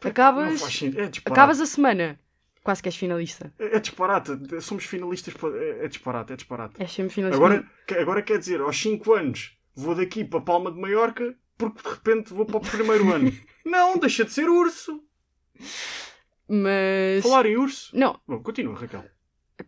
Acabas. 0.03 0.83
É 0.83 1.11
acabas 1.31 1.61
a 1.61 1.67
semana, 1.67 2.19
quase 2.65 2.83
que 2.83 2.89
és 2.89 2.97
finalista. 2.97 3.53
É, 3.59 3.77
é 3.77 3.81
disparate. 3.81 4.33
Somos 4.61 4.85
finalistas. 4.85 5.35
É, 5.55 5.85
é 5.85 5.89
disparate, 5.89 6.33
é 6.33 6.37
disparate. 6.37 6.89
Sempre 6.89 7.13
finalista. 7.13 7.37
Agora, 7.37 7.71
agora 8.01 8.23
quer 8.23 8.39
dizer, 8.39 8.61
aos 8.61 8.81
5 8.81 9.13
anos 9.13 9.57
vou 9.75 9.95
daqui 9.95 10.25
para 10.25 10.41
Palma 10.41 10.71
de 10.71 10.81
Maiorca 10.81 11.35
porque 11.57 11.83
de 11.83 11.89
repente 11.89 12.35
vou 12.35 12.47
para 12.47 12.57
o 12.57 12.61
primeiro 12.61 13.13
ano. 13.13 13.33
Não, 13.65 13.97
deixa 13.97 14.25
de 14.25 14.33
ser 14.33 14.49
urso. 14.49 15.03
Mas. 16.49 17.23
Falar 17.23 17.47
em 17.47 17.57
urso. 17.57 17.97
Não, 17.97 18.21
Bom, 18.27 18.43
continua, 18.43 18.75
Raquel. 18.75 19.05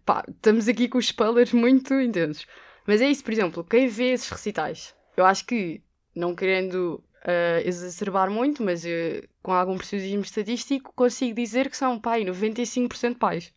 pá, 0.04 0.24
estamos 0.28 0.68
aqui 0.68 0.88
com 0.88 0.98
os 0.98 1.06
spoilers 1.06 1.52
muito 1.52 1.94
intensos. 1.94 2.46
Mas 2.86 3.00
é 3.00 3.08
isso, 3.08 3.24
por 3.24 3.32
exemplo, 3.32 3.64
quem 3.64 3.88
vê 3.88 4.12
esses 4.12 4.28
recitais, 4.28 4.94
eu 5.16 5.24
acho 5.24 5.46
que 5.46 5.82
não 6.14 6.34
querendo 6.34 7.02
uh, 7.24 7.66
exacerbar 7.66 8.30
muito, 8.30 8.62
mas 8.62 8.84
uh, 8.84 9.26
com 9.42 9.52
algum 9.52 9.76
preciosismo 9.76 10.22
estatístico, 10.22 10.92
consigo 10.94 11.34
dizer 11.34 11.70
que 11.70 11.76
são, 11.76 11.98
pai, 11.98 12.24
95% 12.24 13.18
pais. 13.18 13.52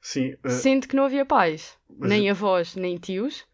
Sim. 0.00 0.34
Uh, 0.44 0.50
Sendo 0.50 0.88
que 0.88 0.96
não 0.96 1.04
havia 1.04 1.24
pais, 1.24 1.78
nem 1.88 2.28
avós, 2.28 2.74
nem 2.74 2.98
tios. 2.98 3.46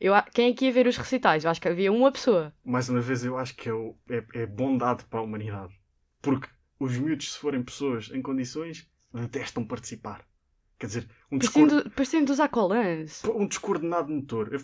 Eu, 0.00 0.14
quem 0.32 0.50
é 0.50 0.54
que 0.54 0.64
ia 0.64 0.72
ver 0.72 0.86
os 0.86 0.96
recitais? 0.96 1.44
Eu 1.44 1.50
acho 1.50 1.60
que 1.60 1.68
havia 1.68 1.92
uma 1.92 2.10
pessoa. 2.10 2.52
Mais 2.64 2.88
uma 2.88 3.00
vez, 3.00 3.24
eu 3.24 3.38
acho 3.38 3.54
que 3.54 3.68
é, 3.68 3.72
o, 3.72 3.94
é, 4.08 4.24
é 4.34 4.46
bondade 4.46 5.04
para 5.04 5.20
a 5.20 5.22
humanidade. 5.22 5.72
Porque 6.20 6.48
os 6.82 6.98
miúdos, 6.98 7.32
se 7.32 7.38
forem 7.38 7.62
pessoas 7.62 8.10
em 8.12 8.20
condições, 8.20 8.90
detestam 9.12 9.64
participar. 9.64 10.26
Quer 10.78 10.86
dizer, 10.86 11.08
um 11.30 11.38
descoordenado. 11.38 11.90
Parecendo 11.90 12.26
dos 12.26 12.40
acolãs. 12.40 13.22
Um 13.24 13.46
descoordenado 13.46 14.10
motor. 14.10 14.52
Eu, 14.52 14.58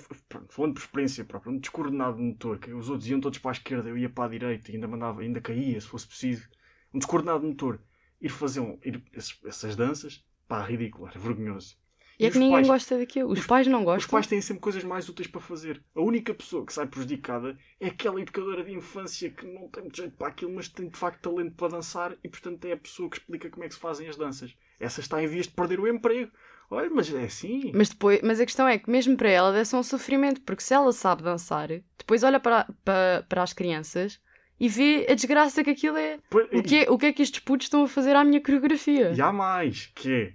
falando 0.48 0.74
por 0.74 0.80
experiência 0.80 1.24
própria, 1.24 1.52
um 1.52 1.58
descoordenado 1.58 2.18
motor. 2.18 2.58
Que 2.58 2.72
os 2.72 2.90
outros 2.90 3.08
iam 3.08 3.20
todos 3.20 3.38
para 3.38 3.52
a 3.52 3.52
esquerda, 3.52 3.88
eu 3.88 3.96
ia 3.96 4.10
para 4.10 4.24
a 4.24 4.28
direita 4.28 4.68
e 4.70 4.74
ainda 4.74 4.88
mandava, 4.88 5.20
ainda 5.20 5.40
caía, 5.40 5.80
se 5.80 5.86
fosse 5.86 6.08
preciso. 6.08 6.48
Um 6.92 6.98
descoordenado 6.98 7.46
motor. 7.46 7.80
Ir 8.20 8.30
fazer 8.30 8.58
um, 8.58 8.76
ir, 8.84 9.00
essas 9.14 9.76
danças, 9.76 10.24
pá, 10.48 10.60
ridículo, 10.64 11.06
era 11.06 11.20
vergonhoso. 11.20 11.76
E, 12.18 12.24
e 12.24 12.26
é 12.26 12.30
que 12.30 12.38
ninguém 12.38 12.56
pais, 12.56 12.66
gosta 12.66 12.98
daquilo. 12.98 13.30
Os, 13.30 13.40
os, 13.40 13.46
pais 13.46 13.66
não 13.66 13.84
gostam. 13.84 13.98
Os 13.98 14.06
pais 14.06 14.26
têm 14.26 14.40
sempre 14.40 14.60
coisas 14.60 14.82
mais 14.82 15.08
úteis 15.08 15.28
para 15.28 15.40
fazer. 15.40 15.82
A 15.94 16.00
única 16.00 16.34
pessoa 16.34 16.66
que 16.66 16.72
sai 16.72 16.86
prejudicada 16.86 17.56
é 17.78 17.88
aquela 17.88 18.20
educadora 18.20 18.64
de 18.64 18.72
infância 18.72 19.30
que 19.30 19.46
não 19.46 19.68
tem 19.68 19.84
muito 19.84 19.96
jeito 19.96 20.16
para 20.16 20.28
aquilo, 20.28 20.52
mas 20.54 20.68
tem 20.68 20.88
de 20.88 20.98
facto 20.98 21.30
talento 21.30 21.54
para 21.54 21.68
dançar 21.68 22.16
e, 22.22 22.28
portanto, 22.28 22.64
é 22.64 22.72
a 22.72 22.76
pessoa 22.76 23.08
que 23.08 23.18
explica 23.18 23.48
como 23.48 23.64
é 23.64 23.68
que 23.68 23.74
se 23.74 23.80
fazem 23.80 24.08
as 24.08 24.16
danças. 24.16 24.56
Essa 24.80 25.00
está 25.00 25.22
em 25.22 25.26
vias 25.26 25.46
de 25.46 25.52
perder 25.52 25.78
o 25.78 25.86
emprego. 25.86 26.30
Olha, 26.70 26.90
mas 26.90 27.12
é 27.12 27.24
assim. 27.24 27.72
Mas, 27.74 27.88
depois, 27.88 28.20
mas 28.22 28.40
a 28.40 28.44
questão 28.44 28.68
é 28.68 28.78
que, 28.78 28.90
mesmo 28.90 29.16
para 29.16 29.30
ela, 29.30 29.52
deve 29.52 29.64
ser 29.64 29.76
um 29.76 29.82
sofrimento, 29.82 30.42
porque 30.42 30.62
se 30.62 30.74
ela 30.74 30.92
sabe 30.92 31.22
dançar, 31.22 31.68
depois 31.96 32.22
olha 32.22 32.38
para, 32.38 32.66
para, 32.84 33.24
para 33.26 33.42
as 33.42 33.54
crianças 33.54 34.20
e 34.60 34.68
vê 34.68 35.06
a 35.08 35.14
desgraça 35.14 35.64
que 35.64 35.70
aquilo 35.70 35.96
é. 35.96 36.18
Pois, 36.28 36.46
o, 36.52 36.62
que 36.62 36.84
é 36.84 36.90
o 36.90 36.98
que 36.98 37.06
é 37.06 37.12
que 37.12 37.22
estes 37.22 37.40
putos 37.40 37.66
estão 37.66 37.84
a 37.84 37.88
fazer 37.88 38.14
à 38.14 38.24
minha 38.24 38.40
coreografia? 38.40 39.12
E 39.16 39.20
há 39.20 39.32
mais, 39.32 39.86
que 39.94 40.12
é. 40.12 40.32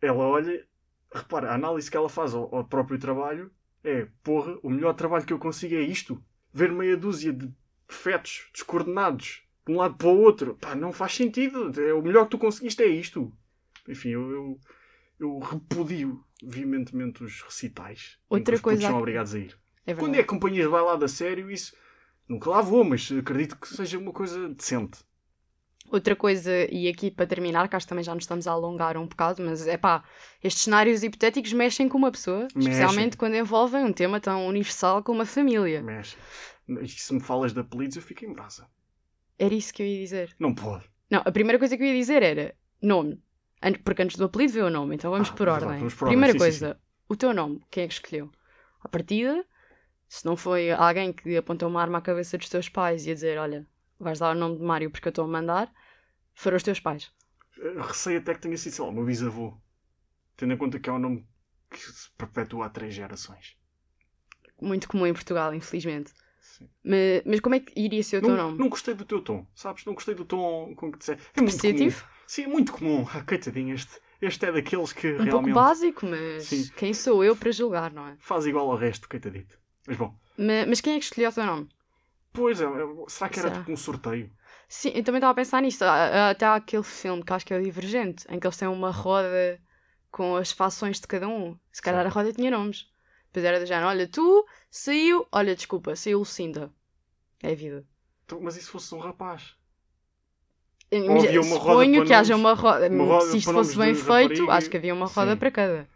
Ela 0.00 0.24
olha 0.24 0.64
repara, 1.16 1.50
a 1.50 1.54
análise 1.54 1.90
que 1.90 1.96
ela 1.96 2.08
faz 2.08 2.34
ao, 2.34 2.54
ao, 2.54 2.64
próprio 2.64 2.98
trabalho 2.98 3.50
é, 3.82 4.08
porra, 4.22 4.58
o 4.62 4.70
melhor 4.70 4.94
trabalho 4.94 5.24
que 5.24 5.32
eu 5.32 5.38
consigo 5.38 5.74
é 5.74 5.80
isto. 5.80 6.22
Ver 6.52 6.72
meia 6.72 6.96
dúzia 6.96 7.32
de 7.32 7.52
fetos 7.88 8.48
descoordenados 8.52 9.42
de 9.66 9.72
um 9.72 9.76
lado 9.76 9.94
para 9.94 10.08
o 10.08 10.18
outro. 10.20 10.56
Pá, 10.60 10.74
não 10.74 10.92
faz 10.92 11.14
sentido. 11.14 11.72
É, 11.80 11.92
o 11.94 12.02
melhor 12.02 12.24
que 12.24 12.32
tu 12.32 12.38
conseguiste 12.38 12.82
é 12.82 12.86
isto. 12.86 13.32
Enfim, 13.88 14.10
eu, 14.10 14.30
eu, 14.30 14.60
eu 15.20 15.38
repudio 15.38 16.24
veementemente 16.42 17.22
os 17.22 17.42
recitais. 17.42 18.18
Outra 18.28 18.58
coisa. 18.58 18.82
são 18.82 18.98
obrigados 18.98 19.34
a 19.34 19.38
ir. 19.38 19.56
É 19.86 19.94
Quando 19.94 20.16
é 20.16 20.22
companhia 20.24 20.64
de 20.64 20.68
bailado 20.68 21.04
a 21.04 21.08
sério, 21.08 21.50
isso 21.50 21.76
nunca 22.28 22.50
lá 22.50 22.60
vou, 22.60 22.82
mas 22.82 23.10
acredito 23.12 23.56
que 23.56 23.68
seja 23.68 23.98
uma 23.98 24.12
coisa 24.12 24.48
decente. 24.48 24.98
Outra 25.90 26.16
coisa, 26.16 26.50
e 26.70 26.88
aqui 26.88 27.10
para 27.10 27.26
terminar, 27.26 27.68
que 27.68 27.76
acho 27.76 27.86
que 27.86 27.90
também 27.90 28.04
já 28.04 28.14
nos 28.14 28.24
estamos 28.24 28.46
a 28.46 28.52
alongar 28.52 28.96
um 28.96 29.06
bocado, 29.06 29.42
mas 29.42 29.66
é 29.66 29.76
pá, 29.76 30.02
estes 30.42 30.64
cenários 30.64 31.02
hipotéticos 31.02 31.52
mexem 31.52 31.88
com 31.88 31.96
uma 31.98 32.10
pessoa, 32.10 32.48
mexem. 32.54 32.72
especialmente 32.72 33.16
quando 33.16 33.34
envolvem 33.34 33.84
um 33.84 33.92
tema 33.92 34.20
tão 34.20 34.46
universal 34.46 35.02
como 35.02 35.22
a 35.22 35.26
família. 35.26 35.82
Mexe. 35.82 36.16
E 36.68 36.88
se 36.88 37.14
me 37.14 37.20
falas 37.20 37.52
de 37.52 37.60
apelidos, 37.60 37.96
eu 37.96 38.02
fico 38.02 38.24
em 38.24 38.32
brasa. 38.32 38.66
Era 39.38 39.54
isso 39.54 39.72
que 39.72 39.82
eu 39.82 39.86
ia 39.86 40.00
dizer. 40.00 40.34
Não 40.38 40.54
pode. 40.54 40.84
Não, 41.10 41.22
a 41.24 41.30
primeira 41.30 41.58
coisa 41.58 41.76
que 41.76 41.82
eu 41.82 41.86
ia 41.86 41.94
dizer 41.94 42.22
era 42.22 42.54
nome. 42.82 43.20
Porque 43.84 44.02
antes 44.02 44.16
do 44.16 44.24
apelido 44.24 44.52
veio 44.52 44.66
o 44.66 44.70
nome, 44.70 44.94
então 44.96 45.10
vamos, 45.10 45.28
ah, 45.30 45.32
por, 45.32 45.48
ordem. 45.48 45.78
vamos 45.78 45.94
por 45.94 46.06
ordem. 46.06 46.18
Primeira 46.18 46.38
coisa, 46.38 46.68
sim, 46.68 46.74
sim. 46.74 46.80
o 47.08 47.16
teu 47.16 47.32
nome, 47.32 47.60
quem 47.70 47.84
é 47.84 47.88
que 47.88 47.94
escolheu? 47.94 48.30
A 48.82 48.88
partida, 48.88 49.44
se 50.08 50.24
não 50.24 50.36
foi 50.36 50.70
alguém 50.70 51.12
que 51.12 51.36
apontou 51.36 51.68
uma 51.68 51.80
arma 51.80 51.98
à 51.98 52.00
cabeça 52.00 52.36
dos 52.38 52.48
teus 52.48 52.68
pais 52.68 53.04
e 53.04 53.08
ia 53.08 53.14
dizer: 53.14 53.38
Olha, 53.38 53.66
vais 53.98 54.18
dar 54.18 54.34
o 54.34 54.38
nome 54.38 54.58
de 54.58 54.62
Mário 54.62 54.90
porque 54.90 55.08
eu 55.08 55.10
estou 55.10 55.24
a 55.24 55.28
mandar, 55.28 55.72
foram 56.34 56.56
os 56.56 56.62
teus 56.62 56.80
pais. 56.80 57.10
Receio 57.88 58.18
até 58.18 58.34
que 58.34 58.40
tenha 58.40 58.56
sido, 58.56 58.72
sei 58.72 58.84
lá, 58.84 58.90
o 58.90 58.94
meu 58.94 59.04
bisavô. 59.04 59.56
Tendo 60.36 60.52
em 60.52 60.56
conta 60.56 60.78
que 60.78 60.90
é 60.90 60.92
um 60.92 60.98
nome 60.98 61.26
que 61.70 61.78
se 61.78 62.10
perpetua 62.16 62.66
há 62.66 62.68
três 62.68 62.94
gerações. 62.94 63.56
Muito 64.60 64.88
comum 64.88 65.06
em 65.06 65.12
Portugal, 65.12 65.54
infelizmente. 65.54 66.12
Mas, 66.82 67.22
mas, 67.26 67.40
como 67.40 67.54
é 67.54 67.60
que 67.60 67.78
iria 67.78 68.02
ser 68.02 68.18
o 68.18 68.20
teu 68.20 68.30
não, 68.30 68.36
nome? 68.36 68.58
Não 68.58 68.68
gostei 68.68 68.94
do 68.94 69.04
teu 69.04 69.20
tom, 69.20 69.46
sabes? 69.54 69.84
Não 69.84 69.94
gostei 69.94 70.14
do 70.14 70.24
tom 70.24 70.74
com 70.74 70.90
que 70.90 70.98
disseste. 70.98 71.22
É 71.34 71.40
muito 71.40 71.60
comum. 71.60 71.92
Sim, 72.26 72.42
é 72.42 72.46
muito 72.46 72.72
comum. 72.72 73.06
Ah, 73.12 73.22
coitadinho, 73.22 73.74
este, 73.74 74.00
este 74.20 74.46
é 74.46 74.52
daqueles 74.52 74.92
que 74.92 75.06
um 75.08 75.16
realmente... 75.16 75.30
pouco 75.30 75.52
básico, 75.52 76.06
mas 76.06 76.44
Sim. 76.44 76.70
quem 76.76 76.94
sou 76.94 77.22
eu 77.22 77.36
para 77.36 77.50
julgar, 77.52 77.92
não 77.92 78.06
é? 78.06 78.16
Faz 78.18 78.46
igual 78.46 78.70
ao 78.70 78.76
resto, 78.76 79.08
coitadito. 79.08 79.58
Mas 79.86 79.96
bom. 79.96 80.16
Mas, 80.36 80.68
mas 80.68 80.80
quem 80.80 80.94
é 80.94 80.98
que 80.98 81.04
escolheu 81.04 81.30
o 81.30 81.32
teu 81.32 81.44
nome? 81.44 81.68
Pois 82.36 82.60
é, 82.60 82.66
será 83.08 83.30
que 83.30 83.40
era 83.40 83.50
tipo 83.50 83.72
um 83.72 83.76
sorteio? 83.76 84.30
Sim, 84.68 84.90
eu 84.94 85.02
também 85.02 85.18
estava 85.18 85.32
a 85.32 85.34
pensar 85.34 85.62
nisto. 85.62 85.82
Até 85.82 86.44
há 86.44 86.56
aquele 86.56 86.82
filme 86.82 87.24
que 87.24 87.32
acho 87.32 87.46
que 87.46 87.54
é 87.54 87.58
o 87.58 87.62
Divergente, 87.62 88.26
em 88.28 88.38
que 88.38 88.46
eles 88.46 88.56
têm 88.56 88.68
uma 88.68 88.90
roda 88.90 89.58
com 90.10 90.36
as 90.36 90.52
fações 90.52 91.00
de 91.00 91.06
cada 91.06 91.26
um. 91.26 91.58
Se 91.72 91.80
calhar 91.80 92.04
a 92.04 92.10
roda 92.10 92.32
tinha 92.32 92.50
nomes. 92.50 92.90
Depois 93.26 93.44
era 93.44 93.58
do 93.58 93.66
género: 93.66 93.86
olha, 93.86 94.06
tu 94.06 94.46
saiu, 94.70 95.26
olha, 95.32 95.56
desculpa, 95.56 95.96
saiu 95.96 96.18
Lucinda. 96.18 96.70
É 97.42 97.52
a 97.52 97.54
vida. 97.54 97.86
Então, 98.24 98.40
mas 98.40 98.56
e 98.56 98.60
se 98.60 98.68
fosse 98.68 98.94
um 98.94 98.98
rapaz? 98.98 99.54
havia 100.92 101.40
uma 101.40 101.56
Suponho 101.56 102.04
que 102.04 102.12
haja 102.12 102.36
uma 102.36 102.54
roda. 102.54 102.88
Uma 102.88 103.04
roda 103.04 103.30
se 103.30 103.38
isto 103.38 103.52
fosse 103.52 103.76
bem 103.76 103.94
feito, 103.94 104.50
acho 104.50 104.70
que 104.70 104.76
havia 104.76 104.94
uma 104.94 105.06
roda 105.06 105.32
sim. 105.32 105.38
para 105.38 105.50
cada. 105.50 105.88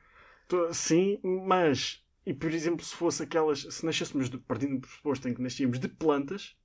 Sim, 0.73 1.19
mas. 1.23 2.03
E 2.27 2.35
por 2.35 2.51
exemplo, 2.51 2.85
se 2.85 2.95
fosse 2.95 3.23
aquelas. 3.23 3.61
Se 3.63 3.85
nascêssemos 3.85 4.29
de, 4.29 4.39
partindo 4.39 4.75
do 4.75 4.81
pressuposto 4.81 5.29
em 5.29 5.35
que 5.35 5.43
nascíamos 5.43 5.79
de 5.79 5.89
plantas, 5.89 6.57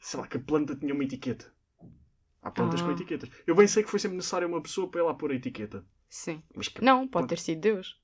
sei 0.00 0.20
lá, 0.20 0.26
que 0.26 0.36
a 0.36 0.40
planta 0.40 0.76
tinha 0.76 0.92
uma 0.92 1.04
etiqueta. 1.04 1.52
Há 2.42 2.50
plantas 2.50 2.80
ah. 2.80 2.84
com 2.84 2.90
etiquetas. 2.92 3.30
Eu 3.46 3.54
bem 3.54 3.68
sei 3.68 3.84
que 3.84 3.90
foi 3.90 4.00
sempre 4.00 4.16
necessário 4.16 4.48
uma 4.48 4.60
pessoa 4.60 4.90
para 4.90 5.04
lá 5.04 5.14
pôr 5.14 5.30
a 5.30 5.36
etiqueta. 5.36 5.86
Sim. 6.08 6.42
Mas 6.54 6.68
que 6.68 6.82
não, 6.82 7.06
pode 7.06 7.28
ter 7.28 7.38
sido 7.38 7.60
Deus. 7.60 8.00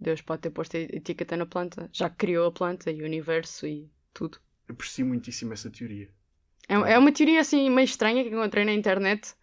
Deus 0.00 0.20
pode 0.22 0.42
ter 0.42 0.50
posto 0.50 0.76
a 0.76 0.80
etiqueta 0.80 1.36
na 1.36 1.44
planta. 1.44 1.90
Já 1.92 2.08
criou 2.08 2.46
a 2.46 2.52
planta 2.52 2.90
e 2.90 3.02
o 3.02 3.04
universo 3.04 3.66
e 3.66 3.90
tudo. 4.14 4.38
Aprecio 4.68 5.04
muitíssimo 5.04 5.52
essa 5.52 5.68
teoria. 5.68 6.08
É, 6.68 6.74
é 6.74 6.98
uma 6.98 7.10
teoria 7.10 7.40
assim 7.40 7.68
meio 7.68 7.84
estranha 7.84 8.22
que 8.22 8.30
encontrei 8.30 8.64
na 8.64 8.72
internet, 8.72 9.34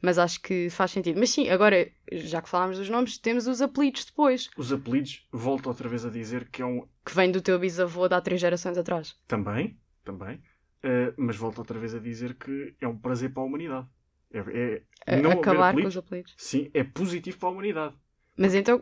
mas 0.00 0.18
acho 0.18 0.40
que 0.40 0.68
faz 0.70 0.90
sentido. 0.90 1.18
Mas 1.18 1.30
sim, 1.30 1.48
agora, 1.48 1.90
já 2.10 2.40
que 2.40 2.48
falámos 2.48 2.78
dos 2.78 2.88
nomes, 2.88 3.18
temos 3.18 3.46
os 3.46 3.60
apelidos 3.60 4.04
depois. 4.04 4.50
Os 4.56 4.72
apelidos, 4.72 5.26
volto 5.30 5.68
outra 5.68 5.88
vez 5.88 6.04
a 6.04 6.10
dizer 6.10 6.48
que 6.48 6.62
é 6.62 6.66
um. 6.66 6.86
Que 7.04 7.14
vem 7.14 7.30
do 7.30 7.40
teu 7.40 7.58
bisavô 7.58 8.08
de 8.08 8.14
há 8.14 8.20
três 8.20 8.40
gerações 8.40 8.76
atrás. 8.78 9.16
Também, 9.26 9.78
também. 10.04 10.36
Uh, 10.82 11.12
mas 11.16 11.36
volto 11.36 11.58
outra 11.58 11.78
vez 11.78 11.94
a 11.94 11.98
dizer 11.98 12.34
que 12.34 12.74
é 12.80 12.88
um 12.88 12.96
prazer 12.96 13.32
para 13.32 13.42
a 13.42 13.46
humanidade. 13.46 13.86
É, 14.32 14.82
é 15.06 15.20
não 15.20 15.32
acabar 15.32 15.74
com 15.74 15.86
os 15.86 15.96
apelidos. 15.96 16.34
Sim, 16.36 16.70
é 16.72 16.84
positivo 16.84 17.38
para 17.38 17.48
a 17.48 17.52
humanidade. 17.52 17.94
Mas 18.36 18.54
então, 18.54 18.80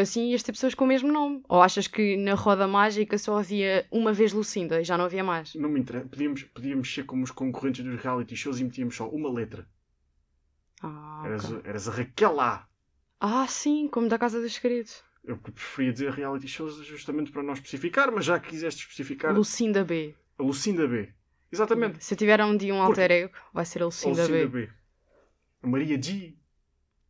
assim 0.00 0.30
ias 0.30 0.42
ter 0.42 0.52
pessoas 0.52 0.74
com 0.74 0.84
o 0.84 0.88
mesmo 0.88 1.12
nome? 1.12 1.42
Ou 1.48 1.60
achas 1.60 1.86
que 1.86 2.16
na 2.16 2.32
roda 2.32 2.66
mágica 2.66 3.18
só 3.18 3.38
havia 3.38 3.86
uma 3.90 4.10
vez 4.10 4.32
Lucinda 4.32 4.80
e 4.80 4.84
já 4.84 4.96
não 4.96 5.04
havia 5.04 5.22
mais? 5.22 5.54
Não 5.54 5.68
me 5.68 5.80
interessa. 5.80 6.06
Podíamos, 6.08 6.44
podíamos 6.44 6.94
ser 6.94 7.04
como 7.04 7.22
os 7.22 7.30
concorrentes 7.30 7.84
dos 7.84 8.00
reality 8.00 8.34
shows 8.34 8.58
e 8.58 8.64
metíamos 8.64 8.96
só 8.96 9.06
uma 9.08 9.30
letra. 9.30 9.66
Ah, 10.82 11.22
eras, 11.24 11.44
okay. 11.44 11.70
eras 11.70 11.88
a 11.88 11.92
Raquel 11.92 12.40
A. 12.40 12.68
Ah, 13.20 13.46
sim, 13.46 13.88
como 13.88 14.08
da 14.08 14.18
Casa 14.18 14.40
dos 14.40 14.54
Segredos. 14.54 15.02
Eu 15.22 15.36
preferia 15.36 15.92
dizer 15.92 16.10
reality 16.12 16.48
shows 16.48 16.76
justamente 16.86 17.30
para 17.30 17.42
não 17.42 17.52
especificar, 17.52 18.10
mas 18.10 18.24
já 18.24 18.40
que 18.40 18.48
quiseste 18.48 18.82
especificar. 18.82 19.34
Lucinda 19.34 19.84
B. 19.84 20.14
A 20.38 20.42
Lucinda 20.42 20.88
B. 20.88 21.12
Exatamente. 21.52 22.02
Se 22.02 22.16
tiver 22.16 22.42
um 22.42 22.56
dia 22.56 22.74
um 22.74 22.80
alter 22.80 23.10
ego, 23.10 23.34
vai 23.52 23.64
ser 23.64 23.82
a 23.82 23.86
Lucinda, 23.86 24.22
a 24.22 24.26
Lucinda 24.26 24.48
B. 24.48 24.66
B. 24.66 24.72
A 25.62 25.66
Maria 25.66 26.00
G. 26.00 26.34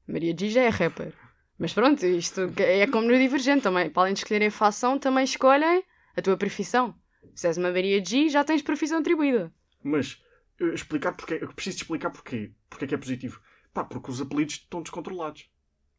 Maria 0.09 0.37
G 0.37 0.49
já 0.49 0.63
é 0.63 0.69
rapper. 0.69 1.15
Mas 1.57 1.73
pronto, 1.73 2.05
isto 2.05 2.53
é 2.57 2.87
como 2.87 3.07
no 3.07 3.17
Divergente 3.17 3.63
também. 3.63 3.91
Para 3.91 4.05
além 4.05 4.15
de 4.15 4.21
escolherem 4.21 4.49
a 4.49 4.51
facção, 4.51 4.99
também 4.99 5.25
escolhem 5.25 5.85
a 6.17 6.23
tua 6.23 6.37
profissão. 6.37 6.95
Se 7.35 7.47
és 7.47 7.59
uma 7.59 7.71
Maria 7.71 8.03
G, 8.05 8.29
já 8.29 8.43
tens 8.43 8.63
profissão 8.63 8.99
atribuída. 8.99 9.53
Mas, 9.85 10.21
explicar 10.59 11.13
porque. 11.13 11.35
Eu 11.35 11.53
preciso 11.53 11.77
explicar 11.77 12.11
porquê. 12.11 12.51
Porque 12.69 12.87
é 12.87 12.89
que 12.89 12.95
é 12.95 12.99
positivo. 12.99 13.41
Pá, 13.73 13.85
porque 13.85 14.11
os 14.11 14.21
apelidos 14.21 14.55
estão 14.55 14.83
descontrolados. 14.83 15.49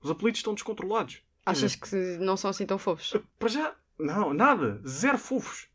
Os 0.01 0.09
apelidos 0.09 0.39
estão 0.39 0.53
descontrolados. 0.53 1.21
Achas 1.45 1.75
que 1.75 1.95
não 2.19 2.37
são 2.37 2.49
assim 2.49 2.65
tão 2.65 2.77
fofos? 2.77 3.13
Para 3.39 3.49
já, 3.49 3.75
não, 3.97 4.33
nada. 4.33 4.81
Zero 4.85 5.17
fofos. 5.17 5.67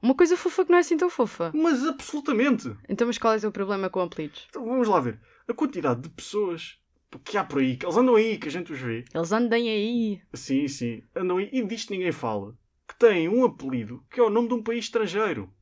Uma 0.00 0.14
coisa 0.14 0.36
fofa 0.36 0.64
que 0.64 0.70
não 0.70 0.78
é 0.78 0.80
assim 0.80 0.96
tão 0.96 1.10
fofa. 1.10 1.50
Mas 1.54 1.84
absolutamente. 1.84 2.74
Então, 2.88 3.06
mas 3.06 3.18
qual 3.18 3.34
é 3.34 3.36
o 3.36 3.40
teu 3.40 3.52
problema 3.52 3.90
com 3.90 4.00
apelidos? 4.00 4.46
Então, 4.48 4.64
vamos 4.64 4.86
lá 4.86 5.00
ver. 5.00 5.20
A 5.48 5.52
quantidade 5.52 6.02
de 6.02 6.08
pessoas 6.08 6.78
que 7.24 7.36
há 7.36 7.44
por 7.44 7.60
aí, 7.60 7.76
que 7.76 7.84
eles 7.84 7.96
andam 7.96 8.14
aí, 8.14 8.38
que 8.38 8.48
a 8.48 8.50
gente 8.50 8.72
os 8.72 8.78
vê. 8.78 9.04
Eles 9.12 9.32
andem 9.32 9.68
aí. 9.68 10.22
Sim, 10.34 10.68
sim. 10.68 11.02
Andam 11.16 11.38
aí 11.38 11.48
e 11.52 11.64
disto 11.64 11.90
ninguém 11.90 12.12
fala. 12.12 12.56
Que 12.86 12.96
têm 12.96 13.28
um 13.28 13.44
apelido 13.44 14.04
que 14.10 14.20
é 14.20 14.22
o 14.22 14.30
nome 14.30 14.48
de 14.48 14.54
um 14.54 14.62
país 14.62 14.84
estrangeiro. 14.84 15.52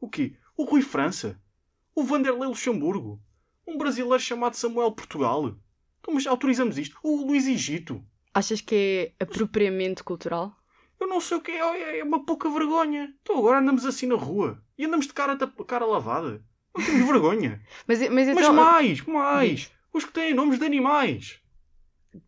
O 0.00 0.08
quê? 0.08 0.36
O 0.56 0.64
Rui 0.64 0.80
França? 0.80 1.40
O 1.94 2.02
Vanderlei 2.02 2.48
Luxemburgo? 2.48 3.20
Um 3.66 3.78
brasileiro 3.78 4.18
chamado 4.20 4.54
Samuel 4.56 4.92
Portugal? 4.92 5.54
Então, 6.00 6.14
mas 6.14 6.26
autorizamos 6.26 6.78
isto? 6.78 6.98
O 7.02 7.24
Luís 7.26 7.46
Egito? 7.46 8.04
Achas 8.34 8.60
que 8.60 9.12
é 9.18 9.24
apropriamento 9.24 10.02
cultural? 10.04 10.54
Eu 10.98 11.06
não 11.06 11.20
sei 11.20 11.36
o 11.36 11.40
que, 11.40 11.50
é, 11.52 11.98
é 11.98 12.04
uma 12.04 12.24
pouca 12.24 12.48
vergonha. 12.50 13.12
Então 13.22 13.38
agora 13.38 13.58
andamos 13.58 13.84
assim 13.84 14.06
na 14.06 14.14
rua 14.16 14.62
e 14.78 14.84
andamos 14.84 15.06
de 15.06 15.12
cara, 15.12 15.36
cara 15.66 15.84
lavada. 15.84 16.44
Não 16.76 16.84
temos 16.84 17.06
vergonha. 17.06 17.60
Mas, 17.86 17.98
mas 18.00 18.10
Mas 18.10 18.28
então. 18.28 18.54
mais, 18.54 19.00
mais. 19.02 19.72
Os 19.92 20.04
que 20.04 20.12
têm 20.12 20.32
nomes 20.32 20.58
de 20.58 20.64
animais. 20.64 21.40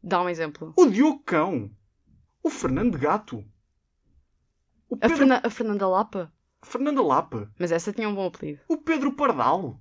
Dá 0.02 0.20
um 0.22 0.28
exemplo. 0.28 0.74
O 0.76 0.86
Diogo 0.86 1.22
Cão. 1.24 1.70
O 2.42 2.50
Fernando 2.50 2.98
Gato. 2.98 3.42
O 4.88 4.96
A, 4.96 4.98
Pedro... 5.00 5.16
Ferna- 5.16 5.40
a 5.42 5.50
Fernanda 5.50 5.88
Lapa. 5.88 6.32
Fernanda 6.62 7.02
Lapa. 7.02 7.50
Mas 7.58 7.72
essa 7.72 7.92
tinha 7.92 8.08
um 8.08 8.14
bom 8.14 8.26
apelido. 8.26 8.60
O 8.68 8.76
Pedro 8.76 9.12
Pardal. 9.12 9.80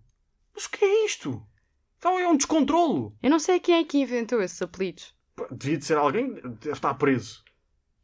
Mas 0.53 0.65
o 0.65 0.69
que 0.71 0.83
é 0.85 1.05
isto? 1.05 1.45
Então 1.97 2.19
é 2.19 2.27
um 2.27 2.35
descontrolo. 2.37 3.15
Eu 3.21 3.29
não 3.29 3.39
sei 3.39 3.59
quem 3.59 3.75
é 3.75 3.83
que 3.83 3.97
inventou 3.97 4.41
esses 4.41 4.61
apelidos. 4.61 5.15
Pá, 5.35 5.47
Devia 5.51 5.77
de 5.77 5.85
ser 5.85 5.97
alguém. 5.97 6.33
Deve 6.33 6.71
estar 6.71 6.93
preso. 6.95 7.43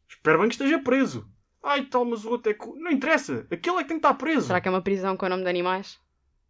Espero 0.08 0.38
bem 0.38 0.48
que 0.48 0.54
esteja 0.54 0.78
preso. 0.82 1.30
Ai 1.62 1.84
tal, 1.86 2.04
mas 2.04 2.24
o 2.24 2.30
outro 2.30 2.50
é. 2.50 2.54
co- 2.54 2.74
Não 2.76 2.90
interessa. 2.90 3.46
Aquele 3.50 3.76
é 3.76 3.82
que 3.82 3.88
tem 3.88 3.98
que 4.00 4.06
estar 4.06 4.14
preso. 4.14 4.46
Será 4.46 4.60
que 4.60 4.68
é 4.68 4.70
uma 4.70 4.82
prisão 4.82 5.16
com 5.16 5.26
o 5.26 5.28
nome 5.28 5.42
de 5.42 5.48
animais? 5.48 5.98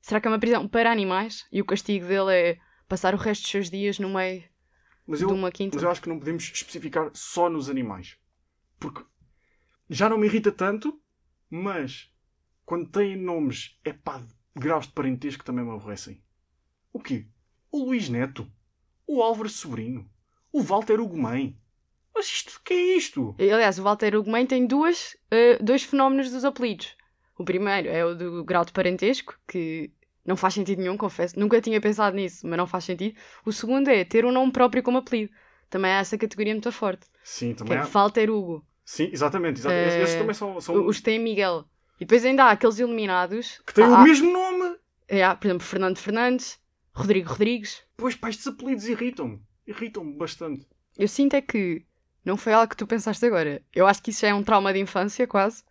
Será 0.00 0.20
que 0.20 0.28
é 0.28 0.30
uma 0.30 0.38
prisão 0.38 0.66
para 0.68 0.90
animais? 0.90 1.46
E 1.52 1.60
o 1.60 1.64
castigo 1.64 2.06
dele 2.06 2.32
é 2.32 2.58
passar 2.88 3.14
o 3.14 3.18
resto 3.18 3.42
dos 3.42 3.50
seus 3.50 3.68
dias 3.70 3.98
no 3.98 4.08
meio 4.08 4.44
Mas 5.06 5.20
eu, 5.20 5.28
de 5.28 5.34
uma 5.34 5.50
quinta? 5.50 5.76
mas 5.76 5.82
eu 5.82 5.90
acho 5.90 6.00
que 6.00 6.08
não 6.08 6.18
podemos 6.18 6.44
especificar 6.44 7.10
só 7.12 7.50
nos 7.50 7.68
animais. 7.68 8.16
Porque 8.78 9.04
já 9.90 10.08
não 10.08 10.16
me 10.16 10.26
irrita 10.26 10.50
tanto, 10.52 10.98
mas 11.50 12.10
quando 12.64 12.88
têm 12.88 13.16
nomes, 13.16 13.78
é 13.84 13.92
pá, 13.92 14.18
de 14.18 14.32
graus 14.56 14.86
de 14.86 14.92
parentesco 14.92 15.44
também 15.44 15.64
me 15.64 15.70
aborrecem. 15.70 16.22
O 16.92 17.00
quê? 17.00 17.26
O 17.70 17.84
Luís 17.84 18.08
Neto. 18.08 18.50
O 19.06 19.22
Álvaro 19.22 19.48
Sobrinho. 19.48 20.08
O 20.52 20.62
Walter 20.62 21.00
Ugumem. 21.00 21.56
Mas 22.14 22.26
isto, 22.26 22.56
o 22.56 22.60
que 22.64 22.74
é 22.74 22.96
isto? 22.96 23.34
Aliás, 23.38 23.78
o 23.78 23.82
Walter 23.82 24.16
Ugumem 24.16 24.44
tem 24.46 24.66
duas, 24.66 25.16
eh, 25.30 25.58
dois 25.62 25.82
fenómenos 25.84 26.30
dos 26.30 26.44
apelidos. 26.44 26.96
O 27.38 27.44
primeiro 27.44 27.88
é 27.88 28.04
o 28.04 28.14
do 28.14 28.44
grau 28.44 28.64
de 28.64 28.72
parentesco, 28.72 29.34
que 29.48 29.92
não 30.26 30.36
faz 30.36 30.54
sentido 30.54 30.80
nenhum, 30.80 30.96
confesso. 30.96 31.38
Nunca 31.38 31.60
tinha 31.60 31.80
pensado 31.80 32.16
nisso, 32.16 32.46
mas 32.46 32.58
não 32.58 32.66
faz 32.66 32.84
sentido. 32.84 33.16
O 33.46 33.52
segundo 33.52 33.88
é 33.88 34.04
ter 34.04 34.24
um 34.24 34.32
nome 34.32 34.52
próprio 34.52 34.82
como 34.82 34.98
apelido. 34.98 35.32
Também 35.70 35.90
há 35.92 35.98
essa 36.00 36.18
categoria 36.18 36.52
muito 36.52 36.70
forte. 36.72 37.06
Sim, 37.22 37.50
Que 37.50 37.58
também 37.58 37.78
é 37.78 37.80
há... 37.80 37.84
Walter 37.84 38.28
Hugo. 38.30 38.66
Sim, 38.84 39.08
exatamente. 39.12 39.60
exatamente. 39.60 39.86
Esses- 39.88 39.98
Eh, 40.00 40.02
Esses 40.02 40.16
também 40.16 40.34
são... 40.34 40.60
são... 40.60 40.86
Os 40.86 40.96
que 40.98 41.04
têm 41.04 41.18
Miguel. 41.20 41.64
E 42.00 42.04
depois 42.06 42.24
ainda 42.24 42.44
há 42.44 42.50
aqueles 42.52 42.78
iluminados. 42.78 43.60
Que 43.66 43.74
têm 43.74 43.84
Há- 43.84 44.00
o 44.00 44.02
mesmo 44.02 44.32
nome. 44.32 44.76
É, 45.06 45.22
há, 45.22 45.34
por 45.36 45.46
exemplo, 45.46 45.66
Fernando 45.66 45.98
Fernandes, 45.98 46.58
Rodrigo 46.94 47.28
Rodrigues. 47.28 47.82
Pois, 47.96 48.16
pá, 48.16 48.30
estes 48.30 48.46
apelidos 48.46 48.86
irritam-me. 48.88 49.40
Irritam-me 49.66 50.16
bastante. 50.16 50.66
Eu 50.96 51.06
sinto 51.08 51.34
é 51.34 51.40
que 51.42 51.84
não 52.24 52.36
foi 52.36 52.52
algo 52.52 52.68
que 52.70 52.76
tu 52.76 52.86
pensaste 52.86 53.24
agora. 53.26 53.62
Eu 53.74 53.86
acho 53.86 54.02
que 54.02 54.10
isso 54.10 54.24
é 54.24 54.32
um 54.34 54.42
trauma 54.42 54.72
de 54.72 54.78
infância, 54.78 55.26
quase. 55.26 55.62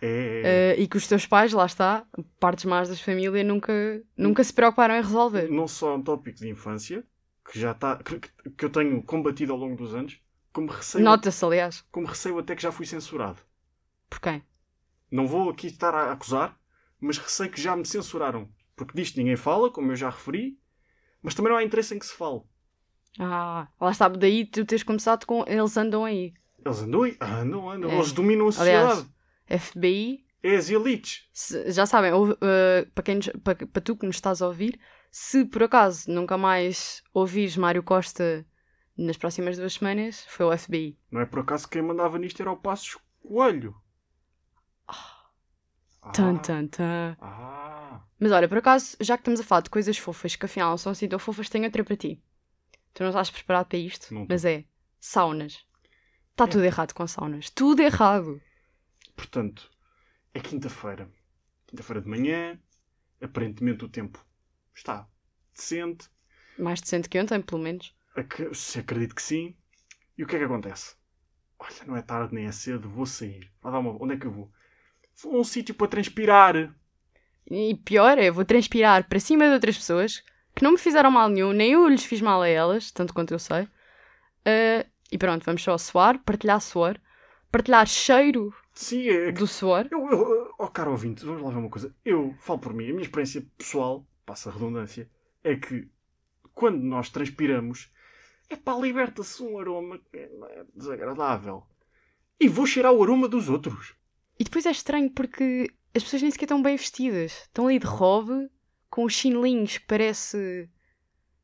É... 0.00 0.74
Eh, 0.78 0.82
e 0.82 0.86
que 0.86 0.96
os 0.96 1.06
teus 1.08 1.26
pais, 1.26 1.52
lá 1.52 1.66
está, 1.66 2.04
partes 2.38 2.64
más 2.66 2.88
das 2.88 3.00
famílias, 3.00 3.44
nunca, 3.46 3.72
nunca 4.16 4.44
se 4.44 4.52
preocuparam 4.52 4.94
em 4.94 5.02
resolver. 5.02 5.50
não 5.50 5.66
só 5.66 5.92
é 5.92 5.94
um 5.96 6.02
tópico 6.02 6.38
de 6.38 6.48
infância, 6.48 7.04
que 7.50 7.58
já 7.58 7.72
está, 7.72 7.96
que, 7.96 8.20
que- 8.20 8.50
que 8.50 8.64
eu 8.64 8.70
tenho 8.70 9.02
combatido 9.02 9.52
ao 9.52 9.58
longo 9.58 9.74
dos 9.76 9.94
anos, 9.94 10.20
como 10.52 10.68
receio, 10.70 11.02
Nota-se, 11.02 11.44
aliás. 11.44 11.84
como 11.90 12.06
receio 12.06 12.38
até 12.38 12.54
que 12.54 12.62
já 12.62 12.70
fui 12.70 12.86
censurado. 12.86 13.38
Por 14.08 14.20
quem? 14.20 14.42
Não 15.10 15.26
vou 15.26 15.48
aqui 15.50 15.66
estar 15.68 15.94
a 15.94 16.12
acusar, 16.12 16.58
mas 17.00 17.18
receio 17.18 17.50
que 17.50 17.60
já 17.60 17.76
me 17.76 17.84
censuraram. 17.86 18.48
Porque 18.76 18.94
disto 18.94 19.16
ninguém 19.16 19.36
fala, 19.36 19.70
como 19.70 19.90
eu 19.92 19.96
já 19.96 20.10
referi, 20.10 20.58
mas 21.22 21.34
também 21.34 21.50
não 21.52 21.58
há 21.58 21.64
interesse 21.64 21.94
em 21.94 21.98
que 21.98 22.06
se 22.06 22.14
fale. 22.14 22.40
Ah, 23.18 23.68
lá 23.80 23.90
está, 23.90 24.08
daí 24.08 24.44
tu 24.44 24.64
tens 24.64 24.82
começado 24.82 25.24
com 25.26 25.44
eles 25.46 25.76
andam 25.76 26.04
aí. 26.04 26.32
Eles 26.64 26.80
andam 26.82 27.02
aí, 27.02 27.16
andam, 27.20 27.70
andam, 27.70 27.90
É. 27.90 27.94
eles 27.96 28.12
dominam 28.12 28.46
a 28.48 28.60
Aliás, 28.60 28.88
sociedade. 28.98 29.08
FBI, 29.48 30.24
É 30.42 30.56
as 30.56 30.70
elites. 30.70 31.28
se- 31.32 31.70
já 31.72 31.86
sabem, 31.86 32.12
ouve, 32.12 32.36
eh, 32.40 32.86
para, 32.94 33.02
quem, 33.02 33.18
para, 33.42 33.66
para 33.66 33.82
tu 33.82 33.96
que 33.96 34.06
nos 34.06 34.16
estás 34.16 34.40
a 34.42 34.46
ouvir, 34.46 34.78
se 35.10 35.44
por 35.44 35.62
acaso 35.64 36.10
nunca 36.10 36.36
mais 36.38 37.02
ouvires 37.12 37.56
Mário 37.56 37.82
Costa 37.82 38.46
nas 38.96 39.16
próximas 39.16 39.56
duas 39.56 39.72
semanas, 39.74 40.24
foi 40.28 40.46
o 40.46 40.56
FBI. 40.56 40.98
Não 41.10 41.20
é 41.20 41.26
por 41.26 41.40
acaso 41.40 41.64
que 41.66 41.72
quem 41.78 41.82
mandava 41.82 42.18
nisto 42.18 42.40
era 42.40 42.52
o 42.52 42.56
Passos 42.56 42.98
Coelho. 43.22 43.74
Ah, 46.02 46.10
Tan, 46.12 46.36
tan, 46.38 46.66
tan. 46.68 47.16
ah. 47.20 48.02
Mas 48.20 48.32
olha, 48.32 48.48
por 48.48 48.58
acaso, 48.58 48.96
já 49.00 49.16
que 49.16 49.22
estamos 49.22 49.40
a 49.40 49.44
falar 49.44 49.60
de 49.62 49.70
coisas 49.70 49.96
fofas 49.98 50.34
que 50.36 50.44
afinal 50.46 50.76
são 50.78 50.92
assim 50.92 51.08
tão 51.08 51.18
fofas, 51.18 51.48
tenho 51.48 51.64
outra 51.64 51.84
para 51.84 51.96
ti. 51.96 52.22
Tu 52.94 53.02
não 53.02 53.10
estás 53.10 53.30
preparado 53.30 53.66
para 53.66 53.78
isto? 53.78 54.12
Não 54.12 54.22
tô. 54.26 54.32
mas 54.32 54.44
é 54.44 54.64
saunas. 55.00 55.64
Está 56.32 56.44
É. 56.44 56.46
tudo 56.48 56.64
errado 56.64 56.92
com 56.94 57.06
saunas. 57.06 57.50
Tudo 57.50 57.80
errado. 57.82 58.40
Portanto, 59.16 59.70
é 60.34 60.40
quinta-feira. 60.40 61.08
Quinta-feira 61.66 62.00
de 62.00 62.08
manhã. 62.08 62.58
Aparentemente 63.20 63.84
o 63.84 63.88
tempo 63.88 64.24
está 64.74 65.08
decente. 65.54 66.08
Mais 66.58 66.80
decente 66.80 67.08
que 67.08 67.20
ontem, 67.20 67.40
pelo 67.42 67.60
menos. 67.62 67.94
Ac- 68.16 68.54
Se 68.54 68.78
acredito 68.80 69.14
que 69.14 69.22
sim. 69.22 69.56
E 70.16 70.24
o 70.24 70.26
que 70.26 70.36
é 70.36 70.38
que 70.38 70.44
acontece? 70.44 70.96
Olha, 71.58 71.84
não 71.86 71.96
é 71.96 72.02
tarde 72.02 72.34
nem 72.34 72.46
é 72.46 72.52
cedo, 72.52 72.88
vou 72.88 73.06
sair. 73.06 73.52
Vou 73.60 73.70
dar 73.72 73.78
uma... 73.80 74.00
Onde 74.02 74.14
é 74.14 74.16
que 74.16 74.26
eu 74.26 74.32
vou? 74.32 74.52
Um 75.24 75.42
sítio 75.44 75.74
para 75.74 75.88
transpirar. 75.88 76.74
E 77.50 77.74
pior 77.84 78.18
é, 78.18 78.30
vou 78.30 78.44
transpirar 78.44 79.08
para 79.08 79.20
cima 79.20 79.46
de 79.46 79.54
outras 79.54 79.76
pessoas 79.76 80.22
que 80.54 80.62
não 80.62 80.72
me 80.72 80.78
fizeram 80.78 81.10
mal 81.10 81.28
nenhum, 81.28 81.52
nem 81.52 81.72
eu 81.72 81.88
lhes 81.88 82.04
fiz 82.04 82.20
mal 82.20 82.42
a 82.42 82.48
elas, 82.48 82.90
tanto 82.90 83.14
quanto 83.14 83.32
eu 83.32 83.38
sei. 83.38 83.68
Ah, 84.44 84.84
e 85.10 85.16
pronto, 85.16 85.44
vamos 85.44 85.62
só 85.62 85.78
suar, 85.78 86.18
partilhar 86.18 86.60
suor, 86.60 86.98
partilhar 87.50 87.86
cheiro 87.86 88.52
Sim, 88.78 89.08
é 89.08 89.32
do 89.32 89.44
suor. 89.44 89.88
Eu, 89.90 90.08
eu, 90.08 90.54
oh, 90.56 90.68
caro 90.68 90.92
ouvinte, 90.92 91.24
vamos 91.24 91.42
lá 91.42 91.50
ver 91.50 91.58
uma 91.58 91.68
coisa. 91.68 91.92
Eu 92.04 92.32
falo 92.38 92.60
por 92.60 92.72
mim, 92.72 92.84
a 92.84 92.92
minha 92.92 93.02
experiência 93.02 93.44
pessoal, 93.58 94.06
passa 94.24 94.50
a 94.50 94.52
redundância, 94.52 95.10
é 95.42 95.56
que 95.56 95.90
quando 96.54 96.78
nós 96.78 97.10
transpiramos, 97.10 97.92
é 98.48 98.54
pá, 98.54 98.76
liberta-se 98.76 99.42
um 99.42 99.58
aroma 99.58 99.98
que 99.98 100.16
é 100.16 100.30
é 100.50 100.64
desagradável. 100.72 101.66
E 102.38 102.46
vou 102.46 102.66
cheirar 102.66 102.92
o 102.92 103.02
aroma 103.02 103.26
dos 103.26 103.48
outros. 103.48 103.96
E 104.38 104.44
depois 104.44 104.66
é 104.66 104.70
estranho 104.70 105.10
porque 105.10 105.70
as 105.94 106.02
pessoas 106.02 106.22
nem 106.22 106.30
sequer 106.30 106.44
estão 106.44 106.62
bem 106.62 106.76
vestidas. 106.76 107.32
Estão 107.42 107.66
ali 107.66 107.78
de 107.78 107.86
robe, 107.86 108.48
com 108.90 109.04
os 109.04 109.12
chinelinhos 109.12 109.78
que 109.78 109.86
parece. 109.86 110.68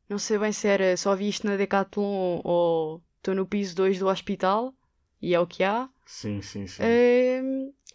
Não 0.09 0.19
sei 0.19 0.39
bem 0.39 0.53
se 0.53 0.69
era 0.69 0.97
só 0.97 1.15
vi 1.17 1.29
isto 1.29 1.47
na 1.47 1.57
Decathlon 1.57 2.41
ou 2.45 3.03
estou 3.17 3.35
no 3.35 3.47
piso 3.47 3.75
2 3.77 3.99
do 3.99 4.09
hospital 4.09 4.75
e 5.21 5.35
é 5.35 5.41
o 5.41 5.47
que 5.47 5.65
há. 5.65 5.89
Sim, 6.05 6.43
sim, 6.43 6.67
sim. 6.67 6.83
É, 6.83 7.43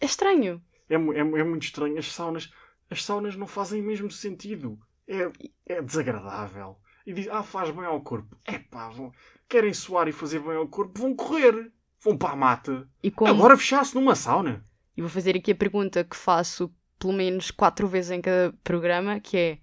é 0.00 0.04
estranho. 0.04 0.62
É, 0.88 0.94
é, 0.94 0.96
é 0.96 1.44
muito 1.44 1.62
estranho. 1.62 1.98
As 1.98 2.12
saunas, 2.12 2.50
as 2.90 3.04
saunas 3.04 3.36
não 3.36 3.46
fazem 3.46 3.80
mesmo 3.80 4.10
sentido. 4.10 4.78
É, 5.06 5.30
é 5.66 5.80
desagradável. 5.80 6.76
E 7.06 7.12
diz, 7.12 7.28
ah, 7.28 7.42
faz 7.42 7.70
bem 7.70 7.84
ao 7.84 8.00
corpo. 8.02 8.36
É 8.44 8.58
pá, 8.58 8.88
vão, 8.88 9.12
querem 9.48 9.72
suar 9.72 10.08
e 10.08 10.12
fazer 10.12 10.40
bem 10.40 10.56
ao 10.56 10.68
corpo, 10.68 11.00
vão 11.00 11.14
correr. 11.14 11.72
Vão 12.02 12.16
para 12.16 12.32
a 12.32 12.36
mata. 12.36 12.88
E 13.02 13.10
como. 13.10 13.30
Agora 13.30 13.56
fechar-se 13.56 13.94
numa 13.94 14.14
sauna. 14.14 14.64
E 15.00 15.02
vou 15.02 15.08
fazer 15.08 15.34
aqui 15.34 15.52
a 15.52 15.56
pergunta 15.56 16.04
que 16.04 16.14
faço 16.14 16.70
pelo 16.98 17.14
menos 17.14 17.50
quatro 17.50 17.88
vezes 17.88 18.10
em 18.10 18.20
cada 18.20 18.52
programa, 18.62 19.18
que 19.18 19.34
é 19.34 19.58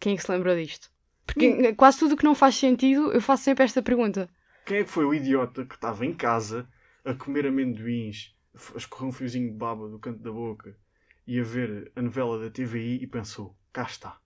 quem 0.00 0.14
é 0.14 0.16
que 0.16 0.22
se 0.24 0.32
lembrou 0.32 0.56
disto? 0.56 0.90
Porque 1.24 1.72
quase 1.74 2.00
tudo 2.00 2.14
o 2.14 2.16
que 2.16 2.24
não 2.24 2.34
faz 2.34 2.56
sentido, 2.56 3.12
eu 3.12 3.20
faço 3.20 3.44
sempre 3.44 3.62
esta 3.62 3.80
pergunta. 3.80 4.28
Quem 4.64 4.78
é 4.78 4.82
que 4.82 4.90
foi 4.90 5.04
o 5.04 5.14
idiota 5.14 5.64
que 5.64 5.76
estava 5.76 6.04
em 6.04 6.12
casa 6.12 6.68
a 7.04 7.14
comer 7.14 7.46
amendoins, 7.46 8.34
a 8.74 8.76
escorrer 8.76 9.08
um 9.08 9.12
fiozinho 9.12 9.48
de 9.48 9.56
baba 9.56 9.88
do 9.88 10.00
canto 10.00 10.20
da 10.20 10.32
boca 10.32 10.76
e 11.24 11.38
a 11.38 11.44
ver 11.44 11.92
a 11.94 12.02
novela 12.02 12.36
da 12.36 12.50
TVI 12.50 13.00
e 13.00 13.06
pensou: 13.06 13.56
cá 13.72 13.84
está. 13.84 14.18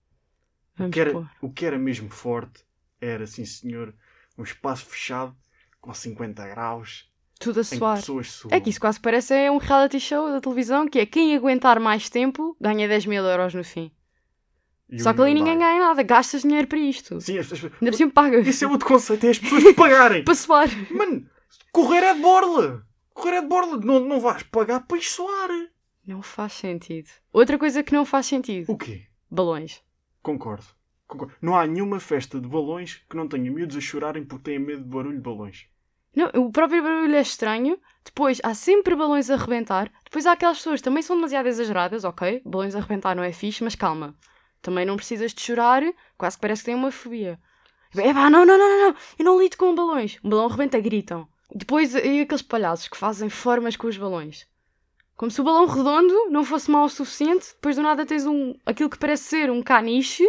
O 0.79 0.89
que, 0.89 0.99
era, 0.99 1.31
o 1.43 1.53
que 1.53 1.67
era 1.67 1.79
mesmo 1.79 2.09
forte 2.09 2.65
era, 2.99 3.27
sim 3.27 3.45
senhor, 3.45 3.95
um 4.39 4.45
espaço 4.45 4.87
fechado 4.87 5.37
com 5.79 5.93
50 5.93 6.49
graus 6.49 7.13
Tudo 7.41 7.61
a 7.61 7.65
suar. 7.65 7.97
pessoas. 7.97 8.43
É 8.51 8.61
que 8.61 8.69
isso 8.69 8.79
quase 8.79 9.01
parece 9.01 9.33
é 9.35 9.51
um 9.51 9.57
reality 9.57 9.99
show 9.99 10.29
da 10.31 10.41
televisão, 10.43 10.87
que 10.87 10.99
é 10.99 11.07
quem 11.07 11.35
aguentar 11.35 11.81
mais 11.81 12.09
tempo 12.11 12.55
ganha 12.61 12.87
10 12.87 13.07
mil 13.07 13.25
euros 13.25 13.55
no 13.55 13.65
fim. 13.65 13.91
E 14.91 15.01
Só 15.01 15.15
que 15.15 15.23
ali 15.23 15.33
ninguém 15.33 15.57
ganha 15.59 15.79
nada, 15.79 16.03
gastas 16.03 16.43
dinheiro 16.43 16.67
para 16.69 16.79
isto. 16.79 17.19
Sim, 17.21 17.39
as, 17.39 17.51
as, 17.53 17.65
Ainda 17.65 17.73
por 17.81 17.95
cima 17.95 18.11
pagas. 18.11 18.47
esse 18.47 18.65
é 18.65 18.69
outro 18.69 18.87
conceito, 18.87 19.25
é 19.25 19.31
as 19.31 19.39
pessoas 19.39 19.65
pagarem. 19.75 20.23
Para 20.23 20.35
suar. 20.35 20.69
Mano, 20.91 21.27
correr 21.73 22.03
é 22.05 22.15
de 22.15 22.21
borla. 22.21 22.87
Correr 23.15 23.37
é 23.37 23.41
de 23.41 23.47
borla. 23.49 23.77
Não, 23.79 24.01
não 24.01 24.21
vais 24.21 24.43
pagar 24.43 24.81
para 24.87 24.99
ir 24.99 25.03
suar. 25.03 25.49
Não 26.07 26.21
faz 26.23 26.53
sentido. 26.55 27.09
Outra 27.33 27.57
coisa 27.57 27.83
que 27.83 27.93
não 27.95 28.05
faz 28.05 28.27
sentido: 28.27 28.71
O 28.71 28.77
quê? 28.77 29.05
balões. 29.31 29.81
Concordo. 30.23 30.67
Concordo. 31.07 31.35
Não 31.41 31.57
há 31.57 31.67
nenhuma 31.67 31.99
festa 32.01 32.39
de 32.41 32.47
balões 32.49 33.01
que 33.09 33.17
não 33.17 33.27
tenha 33.27 33.51
miúdos 33.51 33.77
a 33.77 33.81
chorarem 33.81 34.25
porque 34.25 34.45
têm 34.51 34.59
medo 34.59 34.83
de 34.83 34.89
barulho 34.89 35.17
de 35.17 35.23
balões. 35.23 35.67
Não, 36.15 36.27
o 36.35 36.51
próprio 36.51 36.83
barulho 36.83 37.15
é 37.15 37.21
estranho. 37.21 37.79
Depois 38.05 38.41
há 38.43 38.55
sempre 38.55 38.97
balões 38.97 39.31
a 39.31 39.35
arrebentar. 39.35 39.91
Depois 40.05 40.27
há 40.27 40.33
aquelas 40.33 40.59
pessoas 40.59 40.81
que 40.81 40.85
também 40.85 41.03
são 41.03 41.17
demasiado 41.17 41.47
exageradas, 41.47 42.05
ok? 42.05 42.43
Balões 42.45 42.75
a 42.75 42.79
arrebentar 42.79 43.15
não 43.15 43.23
é 43.23 43.33
fixe, 43.33 43.63
mas 43.63 43.75
calma. 43.75 44.17
Também 44.63 44.85
não 44.85 44.97
precisas 44.97 45.33
de 45.33 45.41
chorar, 45.41 45.83
quase 46.19 46.37
que 46.37 46.41
parece 46.43 46.63
que 46.63 46.67
têm 46.67 46.75
uma 46.75 46.91
fobia. 46.91 47.39
É 47.97 48.13
pá, 48.13 48.31
não, 48.31 48.45
não, 48.45 48.59
não, 48.59 48.89
não, 48.89 48.97
eu 49.19 49.25
não 49.25 49.41
lido 49.41 49.57
com 49.57 49.75
balões. 49.75 50.19
Um 50.23 50.29
balão 50.29 50.47
arrebenta, 50.47 50.79
gritam. 50.81 51.29
Depois, 51.53 51.95
e 51.95 52.21
aqueles 52.21 52.43
palhaços 52.43 52.89
que 52.89 52.97
fazem 52.97 53.29
formas 53.29 53.77
com 53.77 53.89
os 53.89 53.97
balões. 53.97 54.47
Como 55.17 55.31
se 55.31 55.41
o 55.41 55.45
balão 55.45 55.67
redondo 55.67 56.31
não 56.31 56.45
fosse 56.45 56.71
mau 56.71 56.85
o 56.85 56.89
suficiente, 56.89 57.49
depois 57.55 57.77
do 57.77 57.83
nada 57.83 58.07
tens 58.07 58.25
um, 58.25 58.55
aquilo 58.65 58.89
que 58.89 58.99
parece 58.99 59.25
ser 59.25 59.51
um 59.51 59.63
caniche 59.63 60.27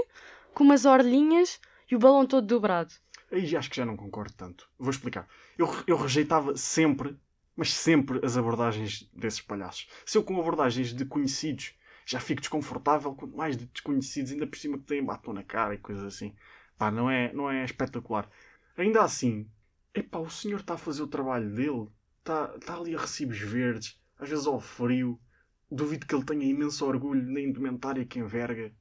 com 0.53 0.63
umas 0.63 0.85
orelhinhas 0.85 1.59
e 1.89 1.95
o 1.95 1.99
balão 1.99 2.25
todo 2.25 2.45
dobrado. 2.47 2.91
Aí 3.31 3.55
acho 3.55 3.69
que 3.69 3.77
já 3.77 3.85
não 3.85 3.95
concordo 3.95 4.33
tanto. 4.33 4.67
Vou 4.77 4.89
explicar. 4.89 5.27
Eu, 5.61 5.69
eu 5.85 5.95
rejeitava 5.95 6.57
sempre, 6.57 7.15
mas 7.55 7.71
sempre, 7.71 8.19
as 8.25 8.35
abordagens 8.35 9.07
desses 9.13 9.41
palhaços. 9.41 9.87
Se 10.03 10.17
eu 10.17 10.23
com 10.23 10.39
abordagens 10.39 10.91
de 10.91 11.05
conhecidos 11.05 11.75
já 12.03 12.19
fico 12.19 12.41
desconfortável, 12.41 13.13
quanto 13.13 13.37
mais 13.37 13.55
de 13.55 13.67
desconhecidos, 13.67 14.31
ainda 14.31 14.47
por 14.47 14.57
cima 14.57 14.79
que 14.79 14.85
têm 14.85 15.05
batom 15.05 15.33
na 15.33 15.43
cara 15.43 15.75
e 15.75 15.77
coisas 15.77 16.03
assim. 16.03 16.33
Pá, 16.79 16.89
não 16.89 17.11
é, 17.11 17.31
não 17.31 17.47
é 17.47 17.63
espetacular. 17.63 18.27
Ainda 18.75 19.03
assim, 19.03 19.47
epá, 19.93 20.17
o 20.17 20.31
senhor 20.31 20.61
está 20.61 20.73
a 20.73 20.79
fazer 20.79 21.03
o 21.03 21.07
trabalho 21.07 21.53
dele, 21.53 21.87
está, 22.17 22.55
está 22.55 22.75
ali 22.75 22.95
a 22.95 22.99
recibos 22.99 23.37
verdes, 23.37 24.01
às 24.17 24.29
vezes 24.29 24.47
ao 24.47 24.59
frio. 24.59 25.19
Duvido 25.69 26.07
que 26.07 26.15
ele 26.15 26.25
tenha 26.25 26.43
imenso 26.43 26.85
orgulho 26.87 27.21
na 27.31 27.39
indumentária 27.39 28.03
que 28.03 28.17
enverga. 28.17 28.73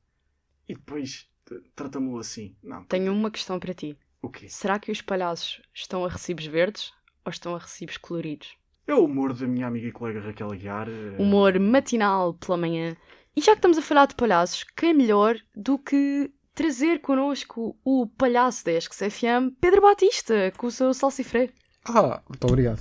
E 0.66 0.75
depois 0.75 1.31
trata-me 1.77 2.19
assim. 2.19 2.57
Não. 2.62 2.85
Tenho 2.85 3.12
uma 3.12 3.31
questão 3.31 3.61
para 3.61 3.75
ti. 3.75 3.99
O 4.23 4.29
quê? 4.29 4.49
Será 4.49 4.79
que 4.79 4.91
os 4.93 5.01
palhaços 5.01 5.61
estão 5.75 6.05
a 6.05 6.09
recibos 6.09 6.47
verdes 6.47 6.93
ou 7.25 7.31
estão 7.31 7.55
a 7.55 7.59
recibos 7.59 7.97
coloridos? 7.97 8.49
É 8.87 8.95
o 8.95 9.05
humor 9.05 9.33
da 9.33 9.47
minha 9.47 9.67
amiga 9.67 9.87
e 9.89 9.93
colega 9.93 10.21
Raquel 10.21 10.53
Aguiar. 10.53 10.89
eh, 10.89 11.17
Humor 11.19 11.59
matinal 11.59 12.35
pela 12.35 12.57
manhã. 12.59 12.97
E 13.37 13.41
já 13.41 13.53
que 13.53 13.59
estamos 13.59 13.79
a 13.79 13.83
falar 13.83 14.07
de 14.07 14.15
palhaços, 14.17 14.65
quem 14.77 14.91
é 14.91 14.95
melhor 14.95 15.37
do 15.55 15.79
que 15.79 16.31
trazer 16.55 17.01
connosco 17.01 17.79
o 17.85 18.07
palhaço 18.07 18.65
da 18.65 18.73
ESCS 18.73 19.13
FM, 19.15 19.55
Pedro 19.61 19.81
Batista, 19.81 20.53
com 20.57 20.67
o 20.67 20.71
seu 20.71 20.93
salsifré? 20.93 21.51
Ah, 21.85 22.21
muito 22.29 22.45
obrigado. 22.47 22.81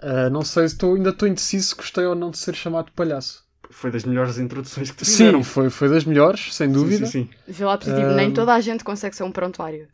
Ah, 0.00 0.28
não 0.30 0.42
sei 0.42 0.68
se 0.68 0.74
estou, 0.74 0.94
ainda 0.94 1.10
estou 1.10 1.26
indeciso 1.26 1.68
se 1.70 1.74
gostei 1.74 2.04
ou 2.04 2.14
não 2.14 2.30
de 2.30 2.38
ser 2.38 2.54
chamado 2.54 2.86
de 2.86 2.92
palhaço. 2.92 3.44
Foi 3.70 3.90
das 3.90 4.04
melhores 4.04 4.38
introduções 4.38 4.90
que 4.90 4.98
te 4.98 5.04
fizeram. 5.06 5.42
Sim, 5.42 5.50
foi, 5.50 5.70
foi 5.70 5.88
das 5.88 6.04
melhores, 6.04 6.54
sem 6.54 6.70
dúvida. 6.70 7.06
Sim, 7.06 7.24
sim, 7.24 7.30
sim. 7.46 7.52
Vê 7.52 7.64
lá 7.64 7.76
positivo, 7.76 8.10
Ahm. 8.10 8.16
nem 8.16 8.32
toda 8.32 8.54
a 8.54 8.60
gente 8.60 8.84
consegue 8.84 9.16
ser 9.16 9.24
um 9.24 9.32
prontuário. 9.32 9.88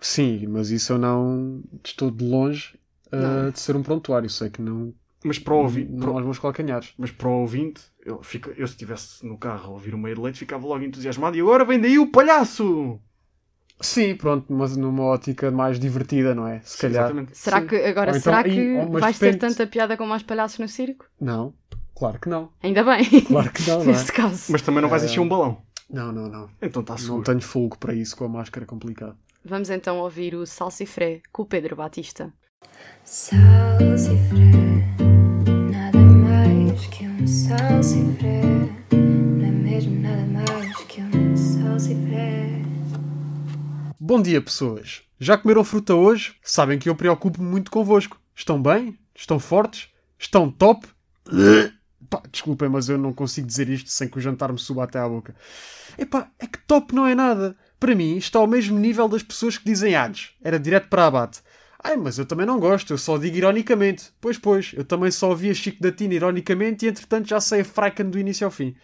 Sim, 0.00 0.46
mas 0.48 0.70
isso 0.70 0.92
eu 0.94 0.98
não 0.98 1.62
estou 1.84 2.10
de 2.10 2.24
longe 2.24 2.78
Não. 3.12 3.50
de 3.50 3.60
ser 3.60 3.76
um 3.76 3.82
prontuário. 3.82 4.30
Sei 4.30 4.48
que 4.50 4.62
não, 4.62 4.94
Mas 5.24 5.38
para 5.38 5.54
o 5.54 5.58
ouvinte, 5.58 5.92
não 5.92 6.14
aos 6.16 6.24
meus 6.24 6.38
calcanhares. 6.38 6.92
mas 6.96 7.10
para 7.10 7.28
o 7.28 7.40
ouvinte 7.42 7.82
eu, 8.04 8.22
fico, 8.22 8.50
eu 8.56 8.66
se 8.66 8.72
estivesse 8.72 9.24
no 9.26 9.36
carro 9.36 9.66
a 9.66 9.74
ouvir 9.74 9.94
o 9.94 9.98
meio 9.98 10.14
de 10.16 10.22
leite 10.22 10.38
ficava 10.38 10.66
logo 10.66 10.82
entusiasmado. 10.82 11.36
E 11.36 11.40
agora 11.40 11.64
vem 11.64 11.78
daí 11.78 11.98
o 11.98 12.06
palhaço! 12.10 12.98
Sim, 13.82 14.14
pronto, 14.14 14.52
mas 14.52 14.76
numa 14.76 15.04
ótica 15.04 15.50
mais 15.50 15.78
divertida, 15.80 16.34
não 16.34 16.46
é? 16.46 16.60
Se 16.60 16.76
Sim, 16.76 16.80
calhar. 16.82 17.04
exatamente. 17.04 17.36
Será 17.38 17.60
Sim. 17.62 17.66
que 17.66 17.76
agora 17.76 18.10
então- 18.10 18.20
será 18.22 18.42
que 18.44 18.50
e- 18.50 18.86
vais 19.00 19.18
ter 19.18 19.32
depende- 19.34 19.54
tanta 19.54 19.66
piada 19.66 19.96
como 19.96 20.12
aos 20.12 20.22
palhaços 20.22 20.58
no 20.58 20.68
circo? 20.68 21.06
Não, 21.18 21.54
claro 21.94 22.18
que 22.20 22.28
não. 22.28 22.50
Ainda 22.62 22.84
bem. 22.84 23.04
Claro 23.22 23.50
que 23.50 23.66
não, 23.68 23.76
não 23.84 23.84
é? 23.84 23.86
Nesse 23.86 24.12
caso. 24.12 24.52
Mas 24.52 24.60
também 24.62 24.82
não 24.82 24.88
vais 24.90 25.02
Eh, 25.02 25.06
encher 25.06 25.20
um 25.20 25.28
balão. 25.28 25.62
Não, 25.92 26.12
não, 26.12 26.28
não. 26.28 26.48
Então 26.62 26.82
está 26.82 26.94
Não 26.94 26.98
seguro. 26.98 27.24
tenho 27.24 27.40
fogo 27.40 27.76
para 27.78 27.94
isso 27.94 28.16
com 28.16 28.24
a 28.24 28.28
máscara 28.28 28.64
complicado. 28.66 29.16
Vamos 29.44 29.70
então 29.70 29.98
ouvir 29.98 30.34
o 30.34 30.46
Salsifré 30.46 31.20
com 31.32 31.42
o 31.42 31.46
Pedro 31.46 31.74
Batista. 31.76 32.32
Salsifré, 33.04 34.50
nada 35.70 35.98
mais 35.98 36.86
que 36.86 37.06
um 37.06 37.26
salsifré. 37.26 38.42
Não 38.92 39.46
é 39.46 39.50
mesmo 39.50 40.00
nada 40.00 40.24
mais 40.26 40.76
que 40.84 41.00
um 41.00 41.36
salsifré. 41.36 42.62
Bom 43.98 44.20
dia, 44.22 44.40
pessoas. 44.42 45.02
Já 45.18 45.36
comeram 45.38 45.64
fruta 45.64 45.94
hoje? 45.94 46.36
Sabem 46.42 46.78
que 46.78 46.88
eu 46.88 46.94
preocupo-me 46.94 47.48
muito 47.48 47.70
convosco. 47.70 48.20
Estão 48.34 48.62
bem? 48.62 48.98
Estão 49.14 49.38
fortes? 49.38 49.88
Estão 50.18 50.50
top? 50.50 50.86
Pá, 52.10 52.20
desculpem, 52.30 52.68
mas 52.68 52.88
eu 52.88 52.98
não 52.98 53.12
consigo 53.12 53.46
dizer 53.46 53.68
isto 53.68 53.88
sem 53.88 54.08
que 54.08 54.18
o 54.18 54.20
jantar 54.20 54.52
me 54.52 54.58
suba 54.58 54.82
até 54.82 54.98
à 54.98 55.08
boca. 55.08 55.34
Epá, 55.96 56.28
é 56.40 56.46
que 56.46 56.58
top 56.66 56.92
não 56.92 57.06
é 57.06 57.14
nada. 57.14 57.56
Para 57.78 57.94
mim, 57.94 58.16
está 58.16 58.40
ao 58.40 58.48
mesmo 58.48 58.78
nível 58.78 59.08
das 59.08 59.22
pessoas 59.22 59.56
que 59.56 59.64
dizem 59.64 59.94
ads. 59.94 60.32
Era 60.42 60.58
direto 60.58 60.88
para 60.88 61.06
abate. 61.06 61.40
Ai, 61.82 61.96
mas 61.96 62.18
eu 62.18 62.26
também 62.26 62.44
não 62.44 62.60
gosto, 62.60 62.92
eu 62.92 62.98
só 62.98 63.16
digo 63.16 63.36
ironicamente. 63.36 64.12
Pois, 64.20 64.36
pois, 64.36 64.72
eu 64.74 64.84
também 64.84 65.10
só 65.10 65.30
ouvia 65.30 65.54
Chico 65.54 65.80
da 65.80 65.90
Tina 65.92 66.14
ironicamente 66.14 66.84
e 66.84 66.88
entretanto 66.88 67.28
já 67.28 67.40
sei 67.40 67.60
a 67.60 67.64
fraican 67.64 68.04
do 68.06 68.18
início 68.18 68.44
ao 68.44 68.50
fim. 68.50 68.74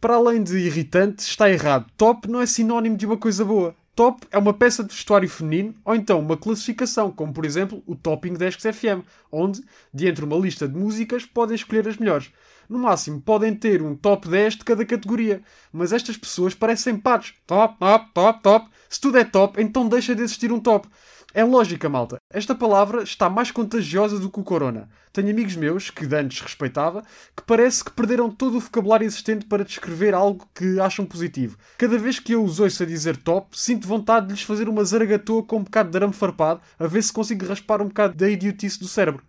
Para 0.00 0.14
além 0.14 0.42
de 0.42 0.56
irritante, 0.56 1.22
está 1.22 1.50
errado. 1.50 1.90
Top 1.96 2.28
não 2.28 2.40
é 2.40 2.46
sinónimo 2.46 2.96
de 2.96 3.06
uma 3.06 3.18
coisa 3.18 3.44
boa. 3.44 3.76
Top 3.94 4.26
é 4.30 4.38
uma 4.38 4.54
peça 4.54 4.82
de 4.82 4.94
vestuário 4.94 5.28
feminino 5.28 5.74
ou 5.84 5.94
então 5.94 6.18
uma 6.18 6.36
classificação, 6.36 7.10
como 7.10 7.34
por 7.34 7.44
exemplo 7.44 7.82
o 7.86 7.94
Topping 7.94 8.32
Desks 8.32 8.74
FM, 8.74 9.04
onde, 9.30 9.62
de 9.92 10.24
uma 10.24 10.36
lista 10.36 10.66
de 10.66 10.74
músicas, 10.74 11.26
podem 11.26 11.54
escolher 11.54 11.86
as 11.86 11.98
melhores. 11.98 12.32
No 12.68 12.78
máximo, 12.78 13.20
podem 13.20 13.54
ter 13.54 13.82
um 13.82 13.94
top 13.94 14.28
10 14.28 14.56
de 14.56 14.64
cada 14.64 14.84
categoria, 14.84 15.42
mas 15.72 15.92
estas 15.92 16.16
pessoas 16.16 16.54
parecem 16.54 16.96
patos. 16.96 17.34
Top, 17.46 17.78
top, 17.78 18.10
top, 18.14 18.42
top. 18.42 18.70
Se 18.88 19.00
tudo 19.00 19.18
é 19.18 19.24
top, 19.24 19.60
então 19.60 19.88
deixa 19.88 20.14
de 20.14 20.22
existir 20.22 20.52
um 20.52 20.60
top. 20.60 20.88
É 21.34 21.42
lógica, 21.42 21.88
malta. 21.88 22.18
Esta 22.30 22.54
palavra 22.54 23.02
está 23.02 23.30
mais 23.30 23.50
contagiosa 23.50 24.18
do 24.18 24.28
que 24.28 24.38
o 24.38 24.44
corona. 24.44 24.90
Tenho 25.14 25.30
amigos 25.30 25.56
meus, 25.56 25.88
que 25.88 26.04
antes 26.14 26.42
respeitava, 26.42 27.02
que 27.34 27.42
parece 27.46 27.82
que 27.82 27.90
perderam 27.90 28.30
todo 28.30 28.58
o 28.58 28.60
vocabulário 28.60 29.06
existente 29.06 29.46
para 29.46 29.64
descrever 29.64 30.12
algo 30.12 30.46
que 30.54 30.78
acham 30.78 31.06
positivo. 31.06 31.56
Cada 31.78 31.96
vez 31.96 32.18
que 32.18 32.32
eu 32.34 32.44
os 32.44 32.60
ouço 32.60 32.82
a 32.82 32.86
dizer 32.86 33.16
top, 33.16 33.58
sinto 33.58 33.88
vontade 33.88 34.26
de 34.26 34.32
lhes 34.34 34.42
fazer 34.42 34.68
uma 34.68 34.84
zaragatoa 34.84 35.42
com 35.42 35.56
um 35.56 35.64
bocado 35.64 35.90
de 35.90 35.96
arame 35.96 36.12
farpado, 36.12 36.60
a 36.78 36.86
ver 36.86 37.02
se 37.02 37.12
consigo 37.12 37.46
raspar 37.46 37.80
um 37.80 37.88
bocado 37.88 38.14
da 38.14 38.28
idiotice 38.28 38.78
do 38.78 38.86
cérebro. 38.86 39.24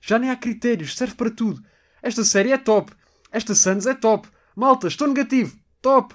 Já 0.00 0.18
nem 0.18 0.30
há 0.30 0.36
critérios, 0.36 0.96
serve 0.96 1.14
para 1.14 1.30
tudo. 1.30 1.62
Esta 2.04 2.22
série 2.22 2.52
é 2.52 2.58
top. 2.58 2.92
Esta 3.32 3.54
Sans 3.54 3.86
é 3.86 3.94
top. 3.94 4.28
Malta, 4.54 4.88
estou 4.88 5.08
negativo. 5.08 5.56
Top. 5.80 6.14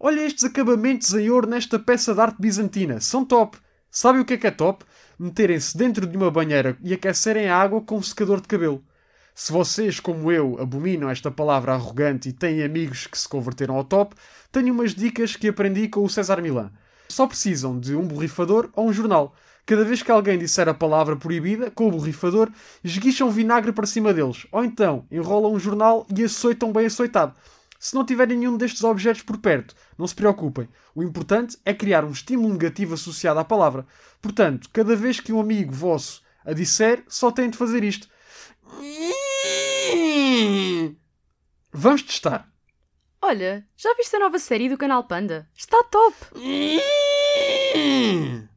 Olha 0.00 0.22
estes 0.22 0.44
acabamentos 0.44 1.12
em 1.12 1.28
ouro 1.28 1.46
nesta 1.46 1.78
peça 1.78 2.14
de 2.14 2.20
arte 2.22 2.40
bizantina. 2.40 3.02
São 3.02 3.22
top. 3.22 3.58
Sabe 3.90 4.18
o 4.18 4.24
que 4.24 4.32
é 4.32 4.36
que 4.38 4.46
é 4.46 4.50
top? 4.50 4.82
Meterem-se 5.18 5.76
dentro 5.76 6.06
de 6.06 6.16
uma 6.16 6.30
banheira 6.30 6.78
e 6.82 6.94
aquecerem 6.94 7.50
a 7.50 7.56
água 7.58 7.82
com 7.82 7.98
um 7.98 8.02
secador 8.02 8.40
de 8.40 8.48
cabelo. 8.48 8.82
Se 9.34 9.52
vocês, 9.52 10.00
como 10.00 10.32
eu, 10.32 10.56
abominam 10.58 11.10
esta 11.10 11.30
palavra 11.30 11.74
arrogante 11.74 12.30
e 12.30 12.32
têm 12.32 12.62
amigos 12.62 13.06
que 13.06 13.18
se 13.18 13.28
converteram 13.28 13.76
ao 13.76 13.84
top, 13.84 14.16
tenho 14.50 14.72
umas 14.72 14.94
dicas 14.94 15.36
que 15.36 15.48
aprendi 15.48 15.86
com 15.86 16.02
o 16.02 16.08
César 16.08 16.40
Milan. 16.40 16.72
Só 17.10 17.26
precisam 17.26 17.78
de 17.78 17.94
um 17.94 18.08
borrifador 18.08 18.70
ou 18.72 18.88
um 18.88 18.92
jornal. 18.92 19.34
Cada 19.66 19.84
vez 19.84 20.00
que 20.00 20.12
alguém 20.12 20.38
disser 20.38 20.68
a 20.68 20.74
palavra 20.74 21.16
proibida, 21.16 21.72
com 21.72 21.88
o 21.88 21.90
borrifador, 21.90 22.48
esguicham 22.84 23.32
vinagre 23.32 23.72
para 23.72 23.84
cima 23.84 24.14
deles. 24.14 24.46
Ou 24.52 24.64
então, 24.64 25.04
enrolam 25.10 25.52
um 25.52 25.58
jornal 25.58 26.06
e 26.16 26.22
açoitam 26.22 26.72
bem 26.72 26.86
açoitado. 26.86 27.34
Se 27.78 27.94
não 27.94 28.06
tiverem 28.06 28.38
nenhum 28.38 28.56
destes 28.56 28.84
objetos 28.84 29.22
por 29.22 29.38
perto, 29.38 29.74
não 29.98 30.06
se 30.06 30.14
preocupem. 30.14 30.68
O 30.94 31.02
importante 31.02 31.58
é 31.64 31.74
criar 31.74 32.04
um 32.04 32.12
estímulo 32.12 32.52
negativo 32.52 32.94
associado 32.94 33.40
à 33.40 33.44
palavra. 33.44 33.84
Portanto, 34.22 34.70
cada 34.72 34.94
vez 34.94 35.18
que 35.18 35.32
um 35.32 35.40
amigo 35.40 35.72
vosso 35.72 36.22
a 36.44 36.52
disser, 36.52 37.02
só 37.08 37.32
têm 37.32 37.50
de 37.50 37.58
fazer 37.58 37.82
isto. 37.82 38.08
Vamos 41.72 42.02
testar. 42.02 42.48
Olha, 43.20 43.66
já 43.76 43.92
viste 43.94 44.14
a 44.14 44.20
nova 44.20 44.38
série 44.38 44.68
do 44.68 44.78
canal 44.78 45.02
Panda? 45.04 45.48
Está 45.56 45.82
top! 45.82 46.14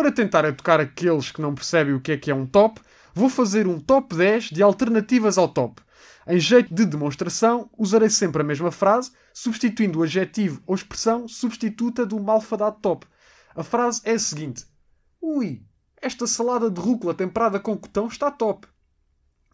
Para 0.00 0.10
tentar 0.10 0.46
educar 0.46 0.80
aqueles 0.80 1.30
que 1.30 1.42
não 1.42 1.54
percebem 1.54 1.92
o 1.92 2.00
que 2.00 2.12
é 2.12 2.16
que 2.16 2.30
é 2.30 2.34
um 2.34 2.46
top, 2.46 2.80
vou 3.14 3.28
fazer 3.28 3.66
um 3.66 3.78
top 3.78 4.16
10 4.16 4.44
de 4.44 4.62
alternativas 4.62 5.36
ao 5.36 5.46
top. 5.46 5.82
Em 6.26 6.40
jeito 6.40 6.74
de 6.74 6.86
demonstração, 6.86 7.68
usarei 7.76 8.08
sempre 8.08 8.40
a 8.40 8.44
mesma 8.44 8.70
frase, 8.70 9.12
substituindo 9.30 9.98
o 9.98 10.02
adjetivo 10.02 10.62
ou 10.66 10.74
expressão 10.74 11.28
substituta 11.28 12.06
do 12.06 12.18
malfadado 12.18 12.78
top. 12.80 13.06
A 13.54 13.62
frase 13.62 14.00
é 14.04 14.12
a 14.12 14.18
seguinte: 14.18 14.64
Ui, 15.20 15.62
esta 16.00 16.26
salada 16.26 16.70
de 16.70 16.80
rúcula 16.80 17.12
temperada 17.12 17.60
com 17.60 17.76
cotão 17.76 18.06
está 18.06 18.30
top. 18.30 18.66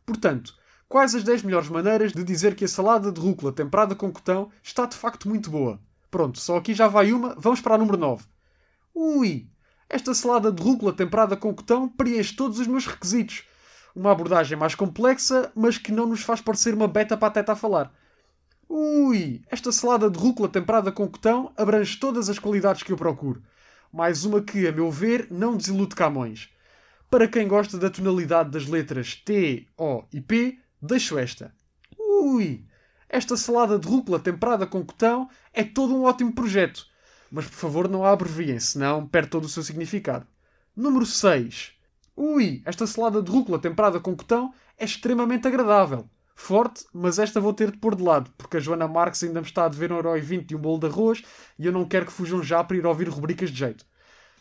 Portanto, 0.06 0.54
quais 0.88 1.12
as 1.16 1.24
10 1.24 1.42
melhores 1.42 1.68
maneiras 1.68 2.12
de 2.12 2.22
dizer 2.22 2.54
que 2.54 2.66
a 2.66 2.68
salada 2.68 3.11
de 3.11 3.20
rúcula 3.20 3.50
temperada 3.50 3.96
com 3.96 4.12
cotão 4.12 4.48
está 4.62 4.87
de 4.87 4.96
facto 4.96 5.28
muito 5.28 5.50
boa? 5.50 5.80
Pronto, 6.09 6.38
só 6.38 6.56
aqui 6.56 6.72
já 6.72 6.87
vai 6.87 7.12
uma, 7.12 7.35
vamos 7.37 7.61
para 7.61 7.74
a 7.74 7.78
número 7.78 7.98
9. 7.98 8.24
Ui, 8.94 9.50
esta 9.88 10.14
salada 10.14 10.51
de 10.51 10.62
rúcula 10.62 10.92
temperada 10.92 11.37
com 11.37 11.55
cotão 11.55 11.88
preenche 11.88 12.35
todos 12.35 12.59
os 12.59 12.66
meus 12.66 12.87
requisitos. 12.87 13.44
Uma 13.94 14.12
abordagem 14.12 14.59
mais 14.59 14.75
complexa, 14.75 15.51
mas 15.55 15.79
que 15.79 15.92
não 15.92 16.07
nos 16.07 16.22
faz 16.22 16.40
parecer 16.40 16.75
uma 16.75 16.88
beta 16.88 17.16
pateta 17.16 17.53
a 17.53 17.57
falar. 17.57 17.92
Ui, 18.68 19.42
esta 19.49 19.70
salada 19.70 20.11
de 20.11 20.18
rúcula 20.18 20.49
temperada 20.49 20.90
com 20.90 21.09
cotão 21.09 21.53
abrange 21.57 21.96
todas 21.96 22.29
as 22.29 22.38
qualidades 22.38 22.83
que 22.83 22.92
eu 22.92 22.96
procuro. 22.96 23.42
Mais 23.92 24.25
uma 24.25 24.42
que, 24.42 24.66
a 24.66 24.72
meu 24.72 24.90
ver, 24.90 25.29
não 25.31 25.57
desilude 25.57 25.94
Camões. 25.94 26.51
Para 27.09 27.29
quem 27.29 27.46
gosta 27.46 27.79
da 27.79 27.88
tonalidade 27.88 28.51
das 28.51 28.66
letras 28.66 29.14
T, 29.14 29.68
O 29.79 30.03
e 30.12 30.20
P, 30.20 30.59
deixo 30.83 31.16
esta. 31.16 31.55
Ui, 31.96 32.64
esta 33.09 33.37
salada 33.37 33.79
de 33.79 33.87
rúcula 33.87 34.18
temperada 34.18 34.66
com 34.66 34.85
cotão 34.85 35.31
é 35.53 35.62
todo 35.62 35.94
um 35.94 36.03
ótimo 36.03 36.33
projeto. 36.33 36.85
Mas 37.37 37.44
por 37.44 37.57
favor 37.57 37.87
não 37.87 38.03
a 38.03 38.12
abreviem, 38.12 38.59
senão 38.59 39.07
perde 39.07 39.29
todo 39.29 39.44
o 39.44 39.49
seu 39.51 39.62
significado. 39.62 40.27
Número 40.75 41.05
6. 41.05 41.72
Ui, 42.16 42.62
esta 42.64 42.87
salada 42.87 43.20
de 43.20 43.31
rúcula 43.31 43.59
temperada 43.59 44.01
com 44.01 44.16
cotão 44.16 44.55
é 44.79 44.87
extremamente 44.87 45.46
agradável. 45.46 46.09
Forte, 46.35 46.87
mas 46.94 47.18
esta 47.18 47.38
vou 47.38 47.53
ter 47.53 47.72
de 47.72 47.77
pôr 47.77 47.94
de 47.94 48.03
lado, 48.03 48.33
porque 48.38 48.57
a 48.57 48.61
Joana 48.61 48.88
Marques 48.88 49.22
ainda 49.22 49.42
me 49.42 49.46
está 49.46 49.66
a 49.66 49.68
dever 49.68 49.92
um 49.92 50.16
e 50.16 50.20
vinte 50.22 50.53
e 50.53 50.57
um 50.57 50.59
bolo 50.59 50.81
de 50.81 50.87
arroz 50.87 51.22
e 51.59 51.66
eu 51.66 51.72
não 51.72 51.85
quero 51.85 52.07
que 52.07 52.12
fujam 52.12 52.42
já 52.42 52.64
para 52.64 52.79
ir 52.79 52.87
ouvir 52.87 53.07
rubricas 53.07 53.51
de 53.51 53.59
jeito. 53.59 53.85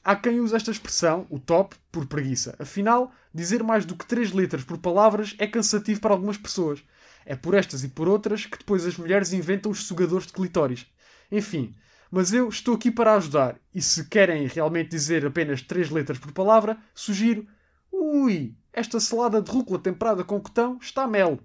Há 0.02 0.16
quem 0.16 0.40
use 0.40 0.56
esta 0.56 0.72
expressão, 0.72 1.28
o 1.30 1.38
top, 1.38 1.76
por 1.92 2.06
preguiça. 2.06 2.56
Afinal, 2.58 3.12
dizer 3.34 3.62
mais 3.62 3.86
do 3.86 3.98
que 3.98 4.06
três 4.06 4.32
letras 4.32 4.64
por 4.64 4.78
palavras 4.78 5.36
é 5.38 5.46
cansativo 5.46 6.00
para 6.00 6.14
algumas 6.14 6.38
pessoas. 6.38 6.82
É 7.26 7.36
por 7.36 7.56
estas 7.56 7.84
e 7.84 7.90
por 7.90 8.08
outras 8.08 8.46
que 8.46 8.58
depois 8.58 8.86
as 8.86 8.96
mulheres 8.96 9.34
inventam 9.34 9.70
os 9.70 9.84
sugadores 9.84 10.28
de 10.28 10.32
clitóris. 10.32 10.88
Enfim, 11.30 11.76
mas 12.12 12.34
eu 12.34 12.48
estou 12.50 12.76
aqui 12.76 12.92
para 12.92 13.16
ajudar. 13.16 13.60
E 13.74 13.82
se 13.82 14.08
querem 14.08 14.48
realmente 14.48 14.90
dizer 14.90 15.26
apenas 15.26 15.62
três 15.62 15.90
letras 15.90 16.18
por 16.18 16.32
palavra, 16.32 16.78
sugiro: 16.94 17.48
Ui, 17.92 18.56
esta 18.72 19.00
salada 19.00 19.42
de 19.42 19.52
rúcula 19.52 19.80
temperada 19.80 20.24
com 20.24 20.40
cotão 20.40 20.78
está 20.82 21.08
mel. 21.08 21.40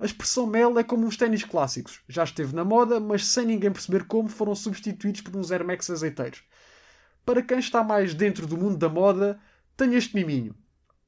A 0.00 0.04
expressão 0.04 0.46
mel 0.46 0.78
é 0.78 0.82
como 0.82 1.06
uns 1.06 1.16
ténis 1.16 1.44
clássicos. 1.44 2.00
Já 2.08 2.24
esteve 2.24 2.54
na 2.54 2.64
moda, 2.64 2.98
mas 2.98 3.26
sem 3.26 3.46
ninguém 3.46 3.70
perceber 3.70 4.04
como 4.04 4.28
foram 4.28 4.54
substituídos 4.54 5.20
por 5.20 5.36
uns 5.36 5.52
Air 5.52 5.64
Max 5.64 5.88
azeiteiros. 5.90 6.42
Para 7.24 7.42
quem 7.42 7.58
está 7.58 7.84
mais 7.84 8.14
dentro 8.14 8.46
do 8.46 8.56
mundo 8.56 8.76
da 8.76 8.88
moda, 8.88 9.38
tenho 9.76 9.94
este 9.94 10.14
miminho. 10.14 10.56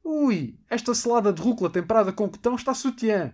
Ui, 0.04 0.56
esta 0.70 0.94
salada 0.94 1.32
de 1.32 1.42
rúcula 1.42 1.70
temperada 1.70 2.12
com 2.12 2.28
cotão 2.28 2.54
está 2.54 2.72
sutiã. 2.72 3.32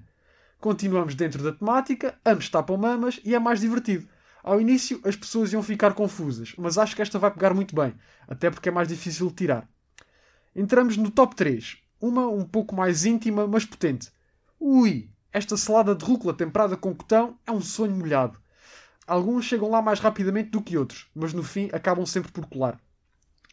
Continuamos 0.58 1.14
dentro 1.14 1.42
da 1.42 1.52
temática, 1.52 2.18
ambos 2.24 2.48
tapam 2.48 2.76
mamas 2.76 3.20
e 3.24 3.34
é 3.34 3.38
mais 3.38 3.60
divertido. 3.60 4.08
Ao 4.42 4.60
início 4.60 5.00
as 5.04 5.16
pessoas 5.16 5.52
iam 5.52 5.62
ficar 5.62 5.94
confusas, 5.94 6.54
mas 6.56 6.78
acho 6.78 6.96
que 6.96 7.02
esta 7.02 7.18
vai 7.18 7.30
pegar 7.30 7.54
muito 7.54 7.74
bem, 7.74 7.94
até 8.26 8.50
porque 8.50 8.68
é 8.68 8.72
mais 8.72 8.88
difícil 8.88 9.28
de 9.28 9.34
tirar. 9.34 9.68
Entramos 10.54 10.96
no 10.96 11.10
top 11.10 11.36
3, 11.36 11.78
uma 12.00 12.26
um 12.28 12.44
pouco 12.44 12.74
mais 12.74 13.04
íntima, 13.04 13.46
mas 13.46 13.64
potente. 13.64 14.10
Ui, 14.58 15.10
esta 15.32 15.56
salada 15.56 15.94
de 15.94 16.04
rúcula 16.04 16.34
temperada 16.34 16.76
com 16.76 16.94
cotão 16.94 17.38
é 17.46 17.52
um 17.52 17.60
sonho 17.60 17.94
molhado. 17.94 18.38
Alguns 19.06 19.44
chegam 19.44 19.70
lá 19.70 19.82
mais 19.82 20.00
rapidamente 20.00 20.50
do 20.50 20.62
que 20.62 20.78
outros, 20.78 21.08
mas 21.14 21.32
no 21.32 21.42
fim 21.42 21.68
acabam 21.72 22.06
sempre 22.06 22.32
por 22.32 22.46
colar. 22.46 22.80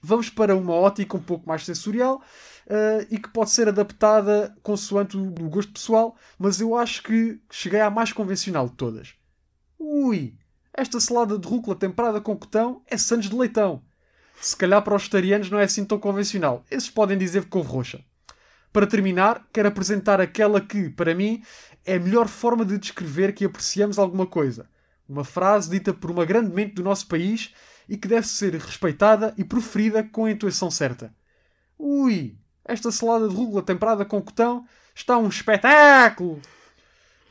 Vamos 0.02 0.30
para 0.30 0.56
uma 0.56 0.74
ótica 0.74 1.18
um 1.18 1.22
pouco 1.22 1.48
mais 1.48 1.66
sensorial 1.66 2.22
uh, 2.68 3.08
e 3.10 3.18
que 3.18 3.30
pode 3.30 3.50
ser 3.50 3.68
adaptada 3.68 4.56
consoante 4.62 5.18
o, 5.18 5.24
o 5.24 5.50
gosto 5.50 5.74
pessoal, 5.74 6.16
mas 6.38 6.62
eu 6.62 6.76
acho 6.76 7.02
que 7.04 7.42
cheguei 7.52 7.82
à 7.82 7.90
mais 7.90 8.14
convencional 8.14 8.70
de 8.70 8.76
todas. 8.76 9.16
Ui, 9.80 10.36
esta 10.78 11.00
salada 11.00 11.40
de 11.40 11.48
rúcula 11.48 11.76
temperada 11.76 12.22
com 12.22 12.38
cotão 12.38 12.84
é 12.86 12.96
sandes 12.98 13.32
de 13.32 13.36
leitão. 13.36 13.82
Se 14.40 14.56
calhar 14.56 14.80
para 14.84 14.96
os 14.96 15.02
vegetarianos 15.02 15.50
não 15.50 15.58
é 15.58 15.64
assim 15.64 15.84
tão 15.84 15.98
convencional. 15.98 16.64
Esses 16.70 16.88
podem 16.88 17.18
dizer 17.18 17.46
couve 17.46 17.68
roxa. 17.68 18.06
Para 18.72 18.86
terminar, 18.86 19.48
quero 19.52 19.68
apresentar 19.68 20.22
aquela 20.22 20.62
que, 20.62 20.92
para 20.92 21.16
mim, 21.16 21.42
é 21.84 21.96
a 21.96 22.00
melhor 22.00 22.28
forma 22.28 22.64
de 22.64 22.78
descrever 22.78 23.34
que 23.34 23.44
apreciamos 23.44 23.98
alguma 23.98 24.28
coisa. 24.28 24.70
Uma 25.10 25.24
frase 25.24 25.68
dita 25.72 25.92
por 25.96 26.12
uma 26.12 26.26
grande 26.26 26.54
mente 26.54 26.76
do 26.76 26.84
nosso 26.84 27.08
país 27.08 27.52
e 27.90 27.98
que 27.98 28.08
deve 28.08 28.28
ser 28.28 28.54
respeitada 28.54 29.34
e 29.36 29.44
proferida 29.44 30.04
com 30.04 30.26
a 30.26 30.32
intuição 30.32 30.70
certa. 30.70 31.12
Ui, 31.80 32.38
esta 32.64 32.92
salada 32.92 33.28
de 33.28 33.34
rúcula 33.36 33.64
temperada 33.64 34.06
com 34.06 34.22
cotão 34.22 34.64
está 34.94 35.18
um 35.18 35.28
espetáculo! 35.28 36.40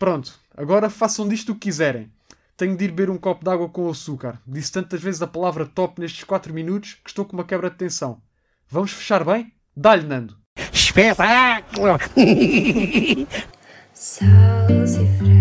Pronto, 0.00 0.34
agora 0.56 0.90
façam 0.90 1.28
disto 1.28 1.52
o 1.52 1.54
que 1.54 1.68
quiserem. 1.68 2.10
Tenho 2.56 2.74
de 2.74 2.84
ir 2.86 2.88
beber 2.88 3.10
um 3.10 3.18
copo 3.18 3.44
de 3.44 3.50
água 3.50 3.68
com 3.68 3.90
açúcar. 3.90 4.40
Disse 4.46 4.72
tantas 4.72 5.02
vezes 5.02 5.20
a 5.20 5.26
palavra 5.26 5.66
top 5.66 6.00
nestes 6.00 6.24
4 6.24 6.54
minutos 6.54 6.94
que 6.94 7.10
estou 7.10 7.26
com 7.26 7.36
uma 7.36 7.44
quebra 7.44 7.68
de 7.68 7.76
tensão. 7.76 8.22
Vamos 8.66 8.92
fechar 8.92 9.22
bem? 9.24 9.52
Dá-lhe, 9.76 10.06
Nando! 10.06 10.38
Espetáculo! 10.72 11.98
Salsifré, 13.92 15.40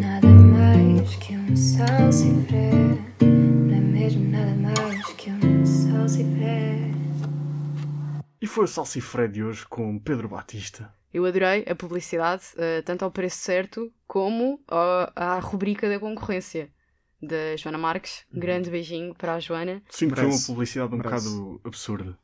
nada 0.00 0.28
mais 0.28 1.16
que 1.16 1.34
um 1.34 1.56
salsifré. 1.56 2.70
Não 3.22 3.74
é 3.74 3.80
mesmo 3.80 4.30
nada 4.30 4.54
mais 4.54 5.06
que 5.14 5.30
um 5.30 5.64
salsifré. 5.64 6.90
E 8.40 8.46
foi 8.46 8.64
o 8.64 8.68
Salsifré 8.68 9.28
de 9.28 9.42
hoje 9.42 9.66
com 9.66 9.98
Pedro 9.98 10.28
Batista. 10.28 10.90
Eu 11.16 11.24
adorei 11.24 11.64
a 11.66 11.74
publicidade, 11.74 12.42
eh, 12.58 12.82
tanto 12.82 13.02
ao 13.02 13.10
preço 13.10 13.38
certo 13.38 13.90
como 14.06 14.60
ao- 14.68 15.10
à 15.16 15.38
rubrica 15.38 15.88
da 15.88 15.98
concorrência 15.98 16.70
da 17.22 17.56
Joana 17.56 17.78
Marques. 17.78 18.26
Grande 18.30 18.68
beijinho 18.68 19.14
para 19.14 19.32
a 19.36 19.40
Joana. 19.40 19.82
Sim, 19.88 20.10
foi 20.10 20.26
uma 20.26 20.38
publicidade 20.46 20.94
um 20.94 20.98
bocado 20.98 21.58
absurda. 21.64 22.18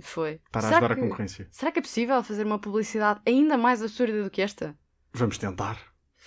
Foi. 0.00 0.40
Estar 0.46 0.60
a 0.60 0.62
Será 0.62 0.76
ajudar 0.76 0.92
a 0.92 0.94
que- 0.94 1.00
concorrência. 1.00 1.48
Será 1.50 1.72
que 1.72 1.80
é 1.80 1.82
possível 1.82 2.22
fazer 2.22 2.46
uma 2.46 2.60
publicidade 2.60 3.20
ainda 3.26 3.58
mais 3.58 3.82
absurda 3.82 4.22
do 4.22 4.30
que 4.30 4.40
esta? 4.40 4.78
Vamos 5.12 5.38
tentar. 5.38 5.76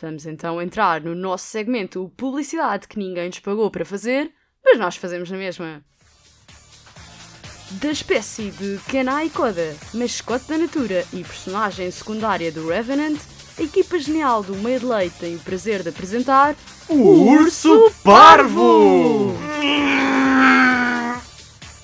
Vamos 0.02 0.26
então 0.26 0.62
entrar 0.62 1.00
no 1.00 1.16
nosso 1.16 1.46
segmento 1.46 2.12
Publicidade 2.18 2.86
que 2.86 3.00
ninguém 3.00 3.28
nos 3.28 3.40
pagou 3.40 3.72
para 3.72 3.86
fazer, 3.86 4.30
mas 4.66 4.78
nós 4.78 4.98
fazemos 4.98 5.32
na 5.32 5.38
mesma. 5.38 5.86
Da 7.72 7.92
espécie 7.92 8.50
de 8.50 8.80
Kenai 8.88 9.30
Koda, 9.30 9.76
mascote 9.94 10.46
da 10.48 10.58
Natura 10.58 11.06
e 11.14 11.24
personagem 11.24 11.92
secundária 11.92 12.52
do 12.52 12.68
Revenant, 12.68 13.20
a 13.60 13.62
equipa 13.62 14.00
genial 14.00 14.42
do 14.42 14.56
Meio 14.56 14.80
de 14.80 14.88
Leite 14.88 15.20
tem 15.20 15.36
o 15.36 15.40
prazer 15.40 15.84
de 15.84 15.90
apresentar 15.90 16.56
O 16.88 17.30
Urso 17.30 17.92
Parvo! 18.04 19.36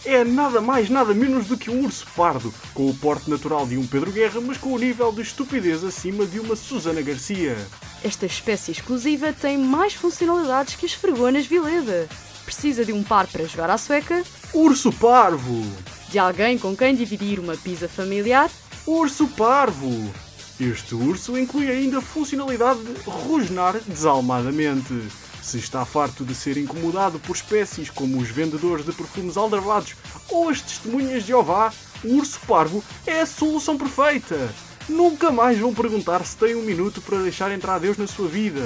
É 0.04 0.24
nada 0.24 0.60
mais, 0.60 0.90
nada 0.90 1.14
menos 1.14 1.46
do 1.46 1.58
que 1.58 1.70
um 1.70 1.84
urso 1.86 2.08
pardo, 2.16 2.52
com 2.74 2.90
o 2.90 2.94
porte 2.96 3.30
natural 3.30 3.68
de 3.68 3.78
um 3.78 3.86
Pedro 3.86 4.12
Guerra, 4.12 4.42
mas 4.42 4.58
com 4.58 4.74
o 4.74 4.80
nível 4.80 5.12
de 5.12 5.22
estupidez 5.22 5.84
acima 5.84 6.26
de 6.26 6.40
uma 6.40 6.56
Susana 6.56 7.02
Garcia. 7.02 7.56
Esta 8.04 8.26
espécie 8.26 8.72
exclusiva 8.72 9.34
tem 9.34 9.58
mais 9.58 9.94
funcionalidades 9.94 10.76
que 10.76 10.86
as 10.86 10.94
fregonas 10.94 11.46
Vileda. 11.46 12.08
Precisa 12.46 12.86
de 12.86 12.94
um 12.94 13.04
par 13.04 13.28
para 13.28 13.46
jogar 13.46 13.70
à 13.70 13.78
sueca, 13.78 14.24
Urso 14.54 14.92
Parvo! 14.94 15.66
de 16.10 16.20
alguém 16.20 16.58
com 16.58 16.74
quem 16.78 16.96
dividir 16.96 17.40
uma 17.40 17.58
pizza 17.58 17.90
familiar 17.90 18.50
Urso 18.88 19.28
Parvo! 19.28 20.14
Este 20.60 20.96
urso 20.96 21.38
inclui 21.38 21.70
ainda 21.70 21.98
a 21.98 22.02
funcionalidade 22.02 22.80
de 22.82 22.94
rosnar 23.06 23.78
desalmadamente. 23.86 24.94
Se 25.42 25.58
está 25.58 25.84
farto 25.84 26.24
de 26.24 26.34
ser 26.34 26.56
incomodado 26.56 27.20
por 27.20 27.36
espécies 27.36 27.90
como 27.90 28.18
os 28.18 28.30
vendedores 28.30 28.86
de 28.86 28.94
perfumes 28.94 29.36
aldrabados 29.36 29.96
ou 30.30 30.48
as 30.48 30.62
testemunhas 30.62 31.24
de 31.24 31.30
Jeová, 31.30 31.74
o 32.04 32.16
urso 32.16 32.40
parvo 32.48 32.82
é 33.06 33.20
a 33.20 33.26
solução 33.26 33.78
perfeita. 33.78 34.50
Nunca 34.88 35.32
mais 35.32 35.60
vão 35.60 35.74
perguntar 35.74 36.24
se 36.26 36.38
tem 36.38 36.56
um 36.56 36.62
minuto 36.62 37.02
para 37.02 37.24
deixar 37.24 37.52
entrar 37.52 37.80
Deus 37.80 37.98
na 37.98 38.08
sua 38.08 38.30
vida. 38.30 38.66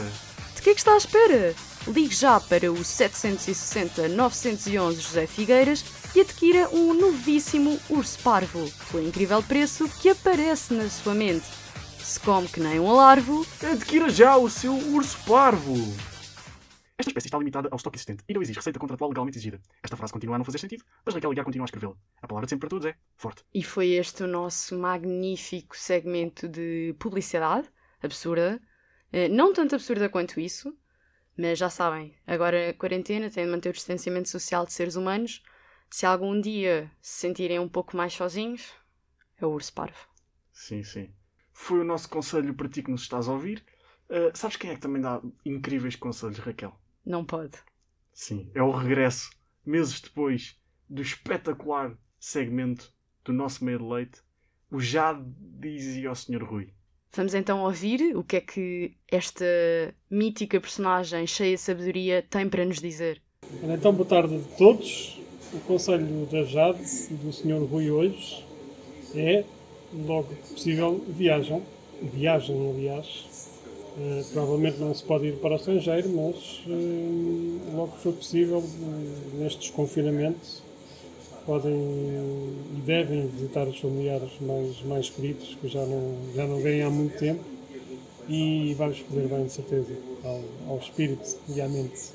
De 0.55 0.61
que 0.61 0.69
é 0.69 0.73
que 0.73 0.79
está 0.79 0.93
à 0.93 0.97
espera? 0.97 1.55
Ligue 1.89 2.13
já 2.13 2.39
para 2.39 2.71
o 2.71 2.83
760 2.83 4.09
911 4.09 5.01
José 5.01 5.25
Figueiras 5.27 5.83
e 6.15 6.21
adquira 6.21 6.69
um 6.69 6.93
novíssimo 6.93 7.79
urso 7.89 8.19
parvo, 8.21 8.69
pelo 8.91 9.07
incrível 9.07 9.41
preço 9.41 9.89
que 9.99 10.09
aparece 10.09 10.73
na 10.73 10.87
sua 10.89 11.13
mente. 11.15 11.45
Se 11.99 12.19
come 12.19 12.47
que 12.47 12.59
nem 12.59 12.79
um 12.79 12.89
alarvo, 12.89 13.45
Adquira 13.63 14.09
já 14.09 14.37
o 14.37 14.49
seu 14.49 14.73
urso 14.73 15.17
parvo! 15.25 15.75
Esta 16.97 17.11
espécie 17.11 17.27
está 17.27 17.37
limitada 17.37 17.69
ao 17.71 17.77
estoque 17.77 17.95
existente 17.97 18.23
e 18.27 18.33
não 18.33 18.41
existe 18.41 18.57
receita 18.57 18.77
contratual 18.77 19.09
legalmente 19.09 19.37
exigida. 19.37 19.59
Esta 19.81 19.95
frase 19.95 20.11
continua 20.11 20.35
a 20.35 20.37
não 20.37 20.45
fazer 20.45 20.57
sentido, 20.59 20.83
mas 21.05 21.15
Raquel 21.15 21.31
Aguiar 21.31 21.45
continua 21.45 21.63
a 21.63 21.67
escrevê-la. 21.67 21.93
A 22.21 22.27
palavra 22.27 22.45
de 22.45 22.49
sempre 22.51 22.67
para 22.67 22.69
todos 22.69 22.85
é 22.85 22.95
forte. 23.15 23.43
e 23.53 23.63
foi 23.63 23.91
este 23.91 24.23
o 24.23 24.27
nosso 24.27 24.77
magnífico 24.77 25.77
segmento 25.77 26.47
de 26.47 26.93
publicidade 26.99 27.67
absurda. 28.03 28.59
Eh, 29.13 29.29
Não 29.29 29.53
tanto 29.53 29.75
absurda 29.75 30.09
quanto 30.09 30.39
isso, 30.41 30.73
mas 31.39 31.57
já 31.57 31.69
sabem, 31.69 32.13
agora 32.27 32.69
a 32.69 32.73
quarentena 32.73 33.29
tem 33.29 33.45
de 33.45 33.51
manter 33.51 33.69
o 33.69 33.73
distanciamento 33.73 34.27
social 34.27 34.65
de 34.65 34.73
seres 34.73 34.97
humanos. 34.97 35.41
Se 35.89 36.05
algum 36.05 36.39
dia 36.39 36.91
se 37.01 37.21
sentirem 37.21 37.59
um 37.59 37.69
pouco 37.69 37.95
mais 37.95 38.13
sozinhos, 38.13 38.73
é 39.37 39.45
o 39.45 39.49
urso 39.49 39.73
parvo. 39.73 40.09
Sim, 40.51 40.83
sim. 40.83 41.13
Foi 41.53 41.79
o 41.79 41.85
nosso 41.85 42.09
conselho 42.09 42.53
para 42.53 42.67
ti 42.67 42.83
que 42.83 42.91
nos 42.91 43.03
estás 43.03 43.29
a 43.29 43.31
ouvir. 43.31 43.63
Ah, 44.09 44.31
sabes 44.33 44.57
quem 44.57 44.71
é 44.71 44.75
que 44.75 44.81
também 44.81 45.01
dá 45.01 45.21
incríveis 45.45 45.95
conselhos, 45.95 46.39
Raquel? 46.39 46.77
Não 47.05 47.23
pode. 47.23 47.57
Sim, 48.11 48.51
é 48.53 48.61
o 48.61 48.71
regresso, 48.71 49.29
meses 49.65 50.01
depois, 50.01 50.59
do 50.89 51.01
espetacular 51.01 51.97
segmento 52.19 52.93
do 53.23 53.31
nosso 53.31 53.63
meio 53.63 53.79
de 53.79 53.85
leite, 53.85 54.21
o 54.69 54.81
Já 54.81 55.17
dizia 55.57 56.09
ao 56.09 56.15
Sr. 56.15 56.43
Rui. 56.43 56.73
Vamos 57.15 57.33
então 57.33 57.63
ouvir 57.63 58.15
o 58.15 58.23
que 58.23 58.37
é 58.37 58.41
que 58.41 58.91
esta 59.11 59.45
mítica 60.09 60.59
personagem 60.61 61.25
cheia 61.25 61.55
de 61.55 61.61
sabedoria 61.61 62.23
tem 62.29 62.47
para 62.47 62.63
nos 62.63 62.79
dizer. 62.79 63.21
Então, 63.63 63.91
boa 63.93 64.07
tarde 64.07 64.35
a 64.35 64.57
todos. 64.57 65.19
O 65.51 65.59
conselho 65.61 66.27
da 66.31 66.43
Jade 66.43 66.83
e 67.09 67.13
do 67.15 67.33
Sr. 67.33 67.65
Rui 67.65 67.89
hoje 67.89 68.45
é, 69.15 69.43
logo 70.05 70.35
que 70.35 70.53
possível, 70.53 71.03
viajam. 71.07 71.63
Viagem, 72.01 72.69
aliás. 72.69 73.49
Eh, 73.97 74.23
provavelmente 74.31 74.77
não 74.77 74.93
se 74.93 75.03
pode 75.03 75.27
ir 75.27 75.37
para 75.37 75.53
o 75.53 75.55
estrangeiro, 75.55 76.09
mas 76.09 76.61
eh, 76.67 77.75
logo 77.75 77.91
que 77.93 78.03
for 78.03 78.13
possível, 78.13 78.63
eh, 78.63 79.37
neste 79.39 79.59
desconfinamento, 79.59 80.63
podem 81.45 81.73
e 81.73 82.81
devem 82.85 83.27
visitar 83.27 83.67
os 83.67 83.79
familiares 83.79 84.31
mais, 84.41 84.81
mais 84.83 85.09
queridos, 85.09 85.55
que 85.55 85.67
já 85.67 85.85
não, 85.85 86.17
já 86.35 86.45
não 86.45 86.61
veem 86.61 86.83
há 86.83 86.89
muito 86.89 87.17
tempo, 87.17 87.43
e 88.27 88.73
vamos 88.75 88.99
fazer 88.99 89.27
bem, 89.27 89.45
de 89.45 89.51
certeza, 89.51 89.97
ao, 90.23 90.43
ao 90.69 90.77
espírito 90.77 91.39
e 91.47 91.59
à 91.59 91.67
mente. 91.67 92.11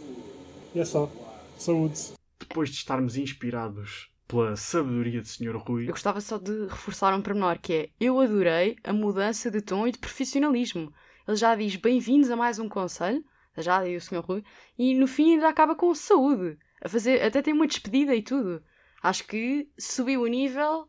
E 0.74 0.80
é 0.80 0.84
só. 0.84 1.10
Saúde! 1.58 2.12
Depois 2.38 2.70
de 2.70 2.76
estarmos 2.76 3.16
inspirados 3.16 4.10
pela 4.26 4.56
sabedoria 4.56 5.20
de 5.20 5.28
Sr. 5.28 5.56
Rui, 5.56 5.84
Eu 5.84 5.92
gostava 5.92 6.20
só 6.20 6.38
de 6.38 6.66
reforçar 6.66 7.14
um 7.14 7.22
pormenor 7.22 7.58
que 7.60 7.72
é: 7.72 7.88
eu 8.00 8.20
adorei 8.20 8.76
a 8.84 8.92
mudança 8.92 9.50
de 9.50 9.60
tom 9.60 9.86
e 9.86 9.92
de 9.92 9.98
profissionalismo. 9.98 10.92
Ele 11.26 11.36
já 11.36 11.54
diz 11.54 11.76
bem-vindos 11.76 12.30
a 12.30 12.36
mais 12.36 12.58
um 12.58 12.68
conselho, 12.68 13.24
já 13.56 13.86
e 13.86 13.96
o 13.96 14.00
Sr. 14.00 14.20
Rui, 14.20 14.44
e 14.78 14.94
no 14.94 15.06
fim 15.06 15.34
ainda 15.34 15.48
acaba 15.48 15.74
com 15.74 15.94
saúde. 15.94 16.58
A 16.82 16.88
fazer, 16.88 17.22
até 17.22 17.40
tem 17.40 17.54
uma 17.54 17.66
despedida 17.66 18.14
e 18.14 18.22
tudo. 18.22 18.62
Acho 19.04 19.26
que 19.26 19.70
subiu 19.78 20.22
o 20.22 20.26
nível 20.26 20.88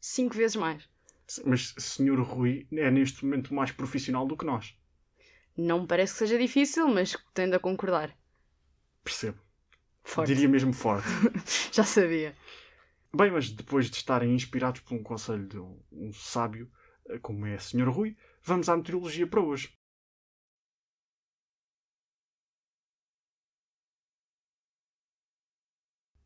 cinco 0.00 0.36
vezes 0.36 0.54
mais. 0.54 0.88
mas 1.44 1.74
Sr. 1.76 2.20
Rui 2.22 2.68
é 2.70 2.88
neste 2.88 3.24
momento 3.24 3.52
mais 3.52 3.72
profissional 3.72 4.24
do 4.28 4.36
que 4.36 4.46
nós. 4.46 4.78
Não 5.56 5.80
me 5.80 5.86
parece 5.88 6.12
que 6.12 6.20
seja 6.20 6.38
difícil, 6.38 6.86
mas 6.86 7.16
tendo 7.34 7.54
a 7.54 7.58
concordar. 7.58 8.16
Percebo. 9.02 9.40
Forte. 10.04 10.28
Diria 10.32 10.48
mesmo 10.48 10.72
forte. 10.72 11.08
Já 11.74 11.82
sabia. 11.82 12.36
Bem, 13.12 13.32
mas 13.32 13.50
depois 13.50 13.90
de 13.90 13.96
estarem 13.96 14.32
inspirados 14.32 14.80
por 14.82 14.94
um 14.94 15.02
conselho 15.02 15.48
de 15.48 15.58
um, 15.58 15.82
um 15.90 16.12
sábio, 16.12 16.70
eh, 17.08 17.18
como 17.18 17.44
é 17.44 17.58
Sr. 17.58 17.88
Rui, 17.88 18.16
vamos 18.40 18.68
à 18.68 18.76
meteorologia 18.76 19.26
para 19.26 19.40
hoje. 19.40 19.76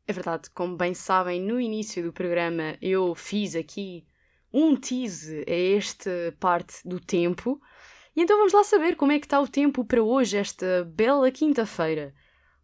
É 0.05 0.11
verdade, 0.11 0.49
como 0.49 0.75
bem 0.75 0.93
sabem, 0.93 1.41
no 1.41 1.61
início 1.61 2.03
do 2.03 2.11
programa 2.11 2.77
eu 2.81 3.15
fiz 3.15 3.55
aqui 3.55 4.05
um 4.51 4.75
tease 4.75 5.45
a 5.47 5.77
esta 5.77 6.35
parte 6.39 6.85
do 6.87 6.99
tempo. 6.99 7.61
E 8.15 8.21
então 8.21 8.37
vamos 8.37 8.53
lá 8.53 8.63
saber 8.63 8.95
como 8.95 9.13
é 9.13 9.19
que 9.19 9.25
está 9.25 9.39
o 9.39 9.47
tempo 9.47 9.85
para 9.85 10.03
hoje, 10.03 10.37
esta 10.37 10.83
bela 10.83 11.31
quinta-feira. 11.31 12.13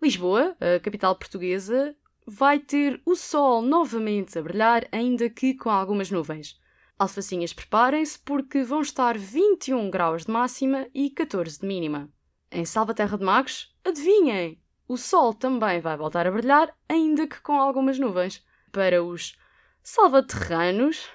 Lisboa, 0.02 0.56
a 0.60 0.80
capital 0.80 1.16
portuguesa, 1.16 1.96
vai 2.28 2.60
ter 2.60 3.02
o 3.06 3.16
sol 3.16 3.62
novamente 3.62 4.38
a 4.38 4.42
brilhar, 4.42 4.88
ainda 4.92 5.30
que 5.30 5.56
com 5.56 5.70
algumas 5.70 6.12
nuvens. 6.12 6.60
Alfacinhas, 6.98 7.54
preparem-se 7.54 8.20
porque 8.20 8.64
vão 8.64 8.82
estar 8.82 9.18
21 9.18 9.90
graus 9.90 10.26
de 10.26 10.32
máxima 10.32 10.88
e 10.94 11.10
14 11.10 11.62
de 11.62 11.66
mínima. 11.66 12.12
Em 12.52 12.66
Salvaterra 12.66 13.18
de 13.18 13.24
Magos, 13.24 13.74
adivinhem! 13.86 14.62
O 14.90 14.98
sol 14.98 15.34
também 15.36 15.80
vai 15.80 15.96
voltar 15.96 16.26
a 16.26 16.32
brilhar, 16.32 16.76
ainda 16.90 17.28
que 17.28 17.40
com 17.42 17.54
algumas 17.54 18.00
nuvens. 18.00 18.44
Para 18.72 19.04
os 19.04 19.38
salvaterranos, 19.84 21.08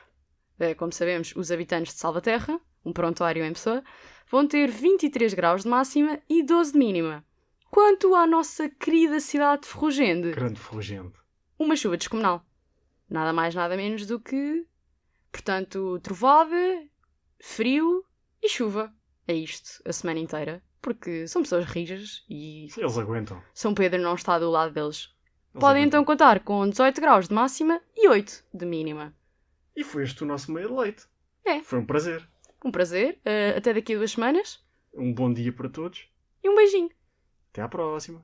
eh, 0.61 0.75
como 0.75 0.93
sabemos, 0.93 1.35
os 1.35 1.51
habitantes 1.51 1.93
de 1.93 1.99
Salvaterra, 1.99 2.61
um 2.85 2.93
prontuário 2.93 3.45
em 3.45 3.53
pessoa, 3.53 3.83
vão 4.31 4.47
ter 4.47 4.71
23 4.71 5.35
graus 5.35 5.65
de 5.65 5.69
máxima 5.69 6.21
e 6.29 6.43
12 6.45 6.73
de 6.73 6.79
mínima. 6.79 7.25
Quanto 7.69 8.15
à 8.15 8.29
nossa 8.29 8.69
querida 8.69 9.19
cidade 9.19 9.63
de 9.63 9.69
Ferrugende, 9.69 10.31
Grande 10.31 10.61
fulgente. 10.61 11.19
uma 11.59 11.75
chuva 11.75 11.97
descomunal. 11.97 12.47
Nada 13.11 13.33
mais, 13.33 13.57
nada 13.57 13.77
menos 13.77 14.07
do 14.07 14.21
que. 14.21 14.65
Portanto, 15.33 15.99
trovada, 16.01 16.87
frio 17.41 18.05
e 18.41 18.49
chuva. 18.49 18.95
É 19.27 19.35
isto, 19.35 19.83
a 19.85 19.93
semana 19.93 20.21
inteira. 20.21 20.63
Porque 20.85 21.27
são 21.27 21.41
pessoas 21.41 21.65
rijas 21.65 22.23
e 22.29 22.69
Eles 22.77 22.99
aguentam. 22.99 23.43
São 23.55 23.73
Pedro 23.73 24.03
não 24.03 24.15
está 24.15 24.39
do 24.39 24.51
lado 24.51 24.75
deles. 24.75 25.09
Eles 25.55 25.61
Podem 25.61 25.83
aguentam. 25.85 26.01
então 26.01 26.05
contar 26.05 26.41
com 26.41 26.69
18 26.69 27.01
graus 27.01 27.27
de 27.29 27.35
máxima 27.35 27.81
e 27.97 28.07
8 28.07 28.45
de 28.53 28.67
mínima. 28.67 29.15
E 29.75 29.83
foi 29.83 30.03
este 30.05 30.23
o 30.23 30.27
nosso 30.27 30.53
meio 30.53 30.69
de 30.69 30.75
leite. 30.75 31.07
É. 31.43 31.63
Foi 31.63 31.79
um 31.79 31.87
prazer. 31.87 32.29
Um 32.63 32.71
prazer, 32.71 33.19
eh, 33.25 33.55
até 33.57 33.73
daqui 33.73 33.95
a 33.95 33.97
duas 33.97 34.11
semanas 34.13 34.63
Um 34.95 35.13
bom 35.15 35.33
dia 35.33 35.53
para 35.55 35.71
todos. 35.71 36.07
e 36.43 36.51
um 36.51 36.55
beijinho. 36.55 36.91
Até 37.51 37.63
à 37.63 37.69
próxima. 37.69 38.23